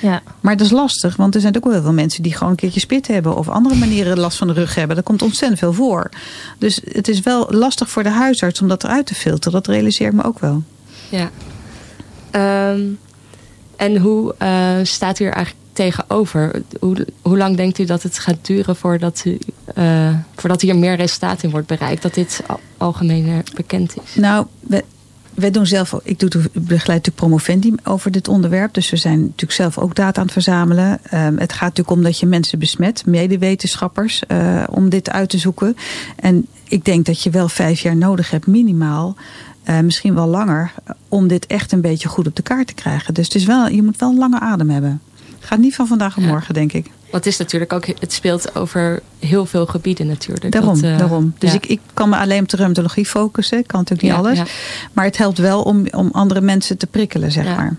[0.00, 0.22] Ja.
[0.40, 2.56] Maar dat is lastig, want er zijn ook wel heel veel mensen die gewoon een
[2.56, 4.96] keertje spit hebben of andere manieren last van de rug hebben.
[4.96, 6.10] Dat komt ontzettend veel voor.
[6.58, 9.52] Dus het is wel lastig voor de huisarts om dat eruit te filteren.
[9.52, 10.62] Dat realiseer ik me ook wel.
[11.08, 11.30] Ja.
[12.70, 12.98] Um,
[13.76, 16.62] en hoe uh, staat hier eigenlijk tegenover.
[16.80, 19.38] Hoe, lang denkt u dat het gaat duren voordat, u,
[19.78, 22.02] uh, voordat hier meer resultaat in wordt bereikt?
[22.02, 22.42] Dat dit
[22.76, 24.14] algemeen bekend is?
[24.14, 24.46] Nou,
[25.34, 28.74] we, doen zelf, ik doe, begeleid natuurlijk promovendi over dit onderwerp.
[28.74, 30.90] Dus we zijn natuurlijk zelf ook data aan het verzamelen.
[31.14, 35.38] Um, het gaat natuurlijk om dat je mensen besmet, medewetenschappers, uh, om dit uit te
[35.38, 35.76] zoeken.
[36.16, 39.16] En ik denk dat je wel vijf jaar nodig hebt, minimaal.
[39.68, 40.72] Uh, misschien wel langer,
[41.08, 43.14] om dit echt een beetje goed op de kaart te krijgen.
[43.14, 45.00] Dus het is wel, je moet wel een lange adem hebben.
[45.44, 46.28] Gaat niet van vandaag op ja.
[46.28, 46.84] morgen, denk ik.
[46.84, 50.52] Want het is natuurlijk ook, het speelt over heel veel gebieden natuurlijk.
[50.52, 51.34] Daarom, dat, uh, daarom.
[51.38, 51.56] Dus ja.
[51.56, 53.58] ik, ik kan me alleen op de reumatologie focussen.
[53.58, 54.50] Ik kan natuurlijk niet ja, alles.
[54.92, 57.76] Maar het helpt wel om, om andere mensen te prikkelen, zeg maar.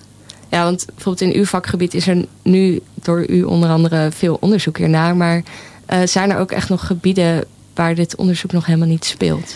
[0.49, 4.78] Ja, want bijvoorbeeld in uw vakgebied is er nu door u onder andere veel onderzoek
[4.78, 5.16] hiernaar.
[5.16, 5.43] Maar
[5.89, 7.43] uh, zijn er ook echt nog gebieden
[7.74, 9.55] waar dit onderzoek nog helemaal niet speelt?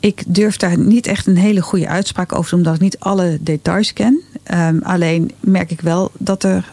[0.00, 3.92] Ik durf daar niet echt een hele goede uitspraak over, omdat ik niet alle details
[3.92, 4.20] ken.
[4.54, 6.68] Um, alleen merk ik wel dat er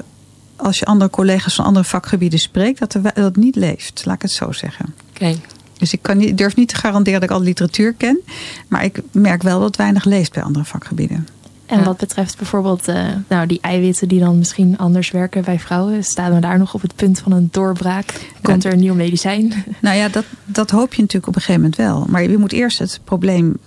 [0.60, 4.06] als je andere collega's van andere vakgebieden spreekt, dat, er, dat het niet leeft.
[4.06, 4.94] Laat ik het zo zeggen.
[5.16, 5.40] Okay.
[5.78, 8.20] Dus ik kan niet, durf niet te garanderen dat ik alle literatuur ken.
[8.68, 11.28] Maar ik merk wel dat weinig leeft bij andere vakgebieden.
[11.66, 11.84] En ja.
[11.84, 16.34] wat betreft bijvoorbeeld uh, nou, die eiwitten die dan misschien anders werken bij vrouwen, staan
[16.34, 18.32] we daar nog op het punt van een doorbraak?
[18.42, 19.54] Komt er een nieuw medicijn?
[19.82, 22.06] Nou ja, dat, dat hoop je natuurlijk op een gegeven moment wel.
[22.10, 23.58] Maar je moet eerst het probleem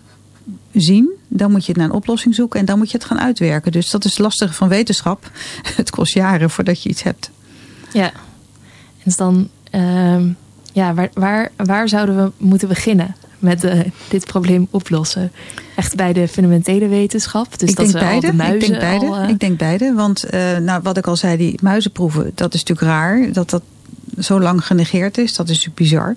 [0.73, 1.11] zien.
[1.29, 3.73] Dan moet je naar een oplossing zoeken en dan moet je het gaan uitwerken.
[3.73, 5.31] Dus dat is het lastige van wetenschap.
[5.77, 7.31] Het kost jaren voordat je iets hebt.
[7.93, 8.13] Ja,
[9.05, 10.25] en dan, uh,
[10.73, 15.33] ja, waar, waar, waar zouden we moeten beginnen met uh, dit probleem oplossen?
[15.77, 17.59] Echt bij de fundamentele wetenschap?
[17.59, 18.37] Dus ik, dat denk beide.
[18.37, 19.07] De ik denk beide.
[19.07, 19.29] Al, uh...
[19.29, 19.93] Ik denk beide.
[19.95, 23.33] Want uh, nou, wat ik al zei, die muizenproeven, dat is natuurlijk raar.
[23.33, 23.63] Dat dat
[24.19, 25.35] zo lang genegeerd is.
[25.35, 26.17] Dat is natuurlijk bizar.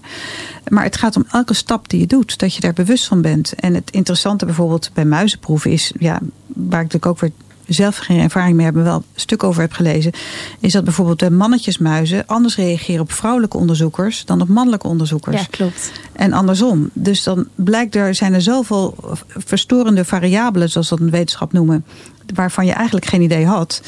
[0.68, 2.40] Maar het gaat om elke stap die je doet.
[2.40, 3.54] Dat je daar bewust van bent.
[3.54, 5.92] En het interessante bijvoorbeeld bij muizenproeven is...
[6.00, 7.32] Ja, waar ik natuurlijk ook weer
[7.68, 8.76] zelf geen ervaring mee heb...
[8.76, 10.12] maar wel een stuk over heb gelezen...
[10.60, 12.28] is dat bijvoorbeeld de mannetjesmuizen...
[12.28, 14.26] anders reageren op vrouwelijke onderzoekers...
[14.26, 15.42] dan op mannelijke onderzoekers.
[15.42, 15.92] Ja, klopt.
[16.12, 16.90] En andersom.
[16.94, 18.16] Dus dan blijkt er...
[18.16, 18.96] zijn er zoveel
[19.28, 20.70] verstorende variabelen...
[20.70, 21.86] zoals dat in wetenschap noemen...
[22.34, 23.82] waarvan je eigenlijk geen idee had...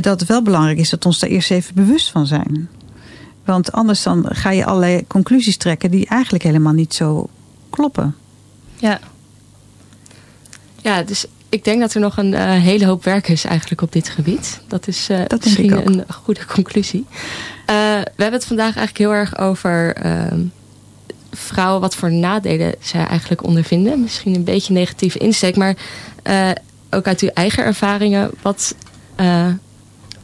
[0.00, 2.68] dat het wel belangrijk is dat we ons daar eerst even bewust van zijn.
[3.44, 7.28] Want anders dan ga je allerlei conclusies trekken die eigenlijk helemaal niet zo
[7.70, 8.16] kloppen.
[8.76, 9.00] Ja.
[10.82, 13.92] Ja, dus ik denk dat er nog een uh, hele hoop werk is eigenlijk op
[13.92, 14.60] dit gebied.
[14.66, 17.06] Dat is uh, dat misschien een goede conclusie.
[17.10, 17.16] Uh,
[18.16, 20.40] we hebben het vandaag eigenlijk heel erg over ehm,
[21.32, 21.80] vrouwen.
[21.80, 24.00] Wat voor nadelen zij eigenlijk ondervinden.
[24.00, 25.56] Misschien een beetje negatieve insteek.
[25.56, 25.76] Maar
[26.90, 28.30] ook uit uw eigen ervaringen.
[28.42, 28.74] Wat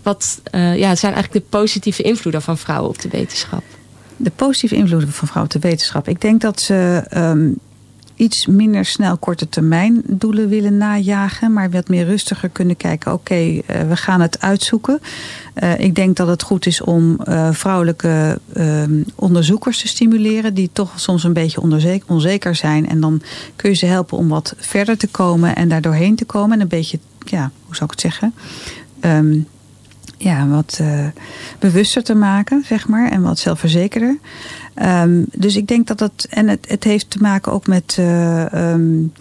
[0.06, 3.62] wat uh, ja, zijn eigenlijk de positieve invloeden van vrouwen op de wetenschap?
[4.16, 6.08] De positieve invloeden van vrouwen op de wetenschap.
[6.08, 7.58] Ik denk dat ze um,
[8.14, 11.52] iets minder snel korte termijn doelen willen najagen.
[11.52, 13.12] Maar wat meer rustiger kunnen kijken.
[13.12, 15.00] Oké, uh, we gaan het uitzoeken.
[15.62, 17.18] Uh, ik denk dat het goed is om
[17.50, 18.40] vrouwelijke
[19.14, 20.54] onderzoekers te stimuleren.
[20.54, 22.88] Die toch soms een beetje onzeker, onzeker zijn.
[22.88, 23.22] En dan
[23.56, 25.56] kun je ze helpen om wat verder te komen.
[25.56, 26.52] En daar doorheen te komen.
[26.52, 28.34] En een beetje, ja, hoe zou ik het zeggen...
[29.00, 29.46] Um,
[30.16, 31.06] ja, wat uh,
[31.58, 33.10] bewuster te maken, zeg maar.
[33.10, 34.18] En wat zelfverzekerder.
[34.82, 36.26] Um, dus ik denk dat dat...
[36.30, 37.96] En het, het heeft te maken ook met...
[38.00, 39.12] Uh, um,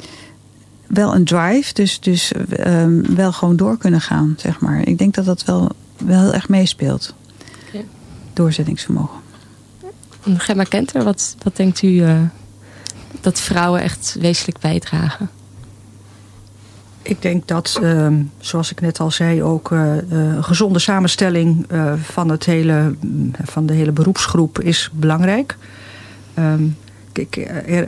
[0.88, 1.74] wel een drive.
[1.74, 2.32] Dus, dus
[2.68, 4.88] um, wel gewoon door kunnen gaan, zeg maar.
[4.88, 7.14] Ik denk dat dat wel, wel heel erg meespeelt.
[7.68, 7.86] Okay.
[8.34, 9.20] Doorzettingsvermogen.
[10.38, 12.22] Gemma Kenter, wat, wat denkt u uh,
[13.22, 15.30] dat vrouwen echt wezenlijk bijdragen?
[17.08, 18.08] Ik denk dat, uh,
[18.40, 22.96] zoals ik net al zei, ook uh, een gezonde samenstelling uh, van, het hele,
[23.44, 25.58] van de hele beroepsgroep is belangrijk.
[26.40, 26.78] Um,
[27.14, 27.36] ik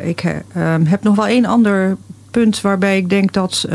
[0.03, 1.97] ik ehm, heb nog wel één ander
[2.31, 3.65] punt waarbij ik denk dat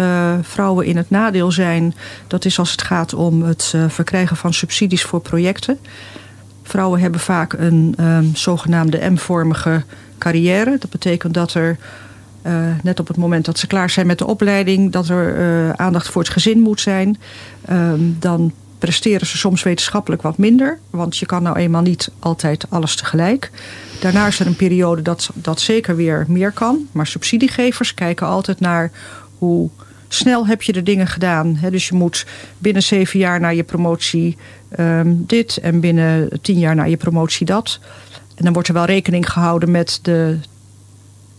[0.42, 1.94] vrouwen in het nadeel zijn.
[2.26, 5.78] Dat is als het gaat om het verkrijgen van subsidies voor projecten.
[6.62, 7.96] Vrouwen hebben vaak een
[8.34, 9.82] zogenaamde M-vormige
[10.18, 10.76] carrière.
[10.78, 11.78] Dat betekent dat er
[12.46, 15.70] uh, net op het moment dat ze klaar zijn met de opleiding, dat er uh,
[15.70, 17.18] aandacht voor het gezin moet zijn.
[17.70, 20.78] Um, dan presteren ze soms wetenschappelijk wat minder.
[20.90, 23.50] Want je kan nou eenmaal niet altijd alles tegelijk.
[24.00, 26.88] Daarna is er een periode dat dat zeker weer meer kan.
[26.92, 28.90] Maar subsidiegevers kijken altijd naar
[29.38, 29.70] hoe
[30.08, 31.58] snel heb je de dingen gedaan.
[31.70, 32.26] Dus je moet
[32.58, 34.36] binnen zeven jaar naar je promotie
[34.78, 37.80] um, dit en binnen tien jaar naar je promotie dat.
[38.34, 40.38] En dan wordt er wel rekening gehouden met de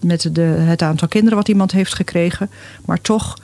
[0.03, 2.49] met de, het aantal kinderen wat iemand heeft gekregen.
[2.85, 3.37] Maar toch,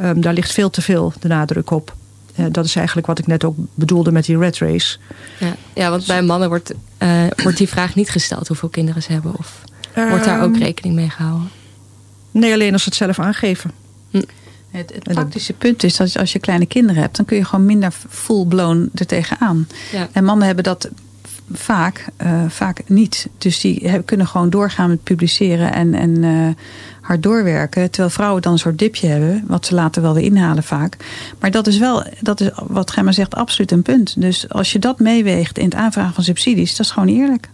[0.00, 1.94] um, daar ligt veel te veel de nadruk op.
[2.36, 4.98] Uh, dat is eigenlijk wat ik net ook bedoelde met die red race.
[5.38, 9.12] Ja, ja want bij mannen wordt, uh, wordt die vraag niet gesteld hoeveel kinderen ze
[9.12, 9.34] hebben.
[9.38, 9.62] Of
[9.94, 11.50] wordt daar ook rekening mee gehouden?
[12.30, 13.70] Nee, alleen als ze het zelf aangeven.
[14.10, 14.22] Hm.
[14.70, 17.64] Het, het praktische punt is dat als je kleine kinderen hebt, dan kun je gewoon
[17.64, 19.68] minder full-blown er tegenaan.
[19.92, 20.08] Ja.
[20.12, 20.88] En mannen hebben dat
[21.52, 23.28] vaak, uh, vaak niet.
[23.38, 26.48] Dus die hebben, kunnen gewoon doorgaan met publiceren en, en uh,
[27.00, 27.90] hard doorwerken.
[27.90, 30.96] Terwijl vrouwen dan een soort dipje hebben, wat ze later wel weer inhalen vaak.
[31.40, 34.20] Maar dat is wel, dat is wat Gemma zegt, absoluut een punt.
[34.20, 37.48] Dus als je dat meeweegt in het aanvragen van subsidies, dat is gewoon eerlijk.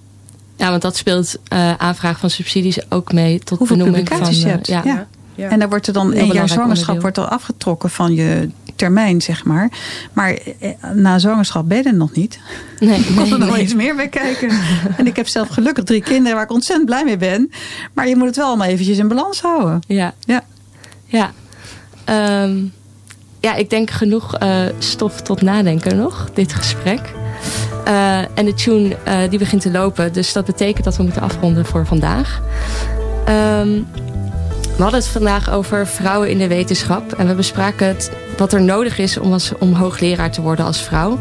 [0.57, 4.51] Ja, want dat speelt uh, aanvraag van subsidies ook mee tot Hoeveel benoeming publicaties van,
[4.51, 4.67] je hebt.
[4.67, 4.83] ja.
[4.85, 5.07] ja.
[5.41, 5.49] Ja.
[5.49, 9.45] En daar wordt er dan één jaar zwangerschap wordt al afgetrokken van je termijn, zeg
[9.45, 9.71] maar.
[10.13, 10.39] Maar
[10.95, 12.39] na zwangerschap ben je er nog niet.
[12.79, 13.61] Nee, er komt er nog nee.
[13.61, 14.51] eens meer bij kijken.
[14.97, 17.51] En ik heb zelf gelukkig drie kinderen waar ik ontzettend blij mee ben.
[17.93, 19.81] Maar je moet het wel allemaal eventjes in balans houden.
[19.87, 20.15] Ja.
[20.21, 20.45] Ja.
[21.07, 21.33] Ja.
[22.43, 22.73] Um,
[23.41, 27.01] ja, ik denk genoeg uh, stof tot nadenken nog, dit gesprek.
[27.89, 30.13] Uh, en de tune uh, die begint te lopen.
[30.13, 32.43] Dus dat betekent dat we moeten afronden voor vandaag.
[33.29, 33.87] Um,
[34.77, 37.13] we hadden het vandaag over vrouwen in de wetenschap.
[37.13, 37.97] En we bespraken
[38.37, 41.19] wat er nodig is om, als, om hoogleraar te worden als vrouw.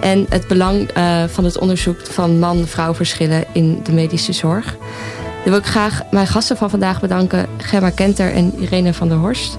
[0.00, 4.76] En het belang uh, van het onderzoek van man-vrouw verschillen in de medische zorg.
[5.42, 7.46] Dan wil ik graag mijn gasten van vandaag bedanken.
[7.56, 9.58] Gemma Kenter en Irene van der Horst.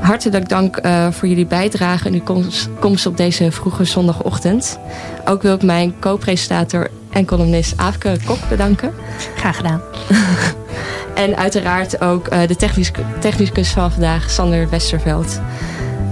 [0.00, 2.48] Hartelijk dank uh, voor jullie bijdrage en uw
[2.78, 4.78] komst op deze vroege zondagochtend.
[5.24, 8.92] Ook wil ik mijn co-presentator en columnist Aafke Kok bedanken.
[9.36, 9.80] Graag gedaan.
[11.14, 12.90] En uiteraard ook uh, de technisch,
[13.20, 15.40] technicus van vandaag, Sander Westerveld.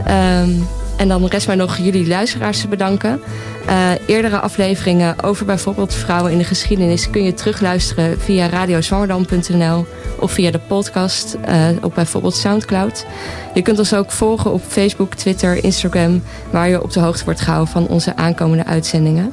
[0.09, 0.67] Um,
[0.97, 3.21] en dan rest mij nog jullie luisteraars te bedanken.
[3.69, 9.87] Uh, eerdere afleveringen over bijvoorbeeld vrouwen in de geschiedenis kun je terugluisteren via radiozwammerdam.nl
[10.19, 13.07] of via de podcast uh, op bijvoorbeeld Soundcloud.
[13.55, 17.41] Je kunt ons ook volgen op Facebook, Twitter, Instagram, waar je op de hoogte wordt
[17.41, 19.33] gehouden van onze aankomende uitzendingen.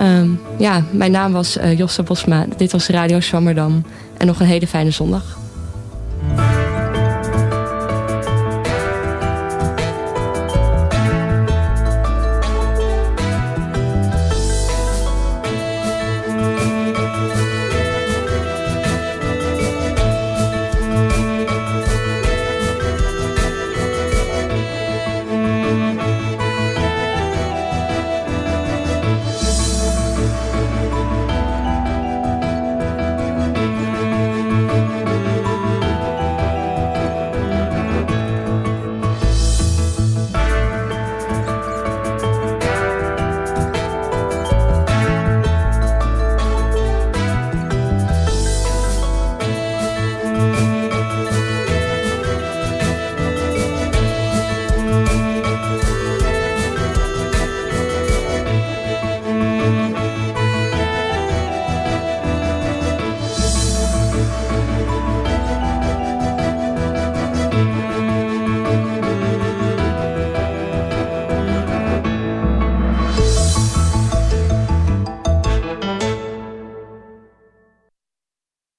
[0.00, 2.46] Um, ja, mijn naam was uh, Josse Bosma.
[2.56, 3.84] Dit was Radio Zwammerdam.
[4.16, 5.39] En nog een hele fijne zondag.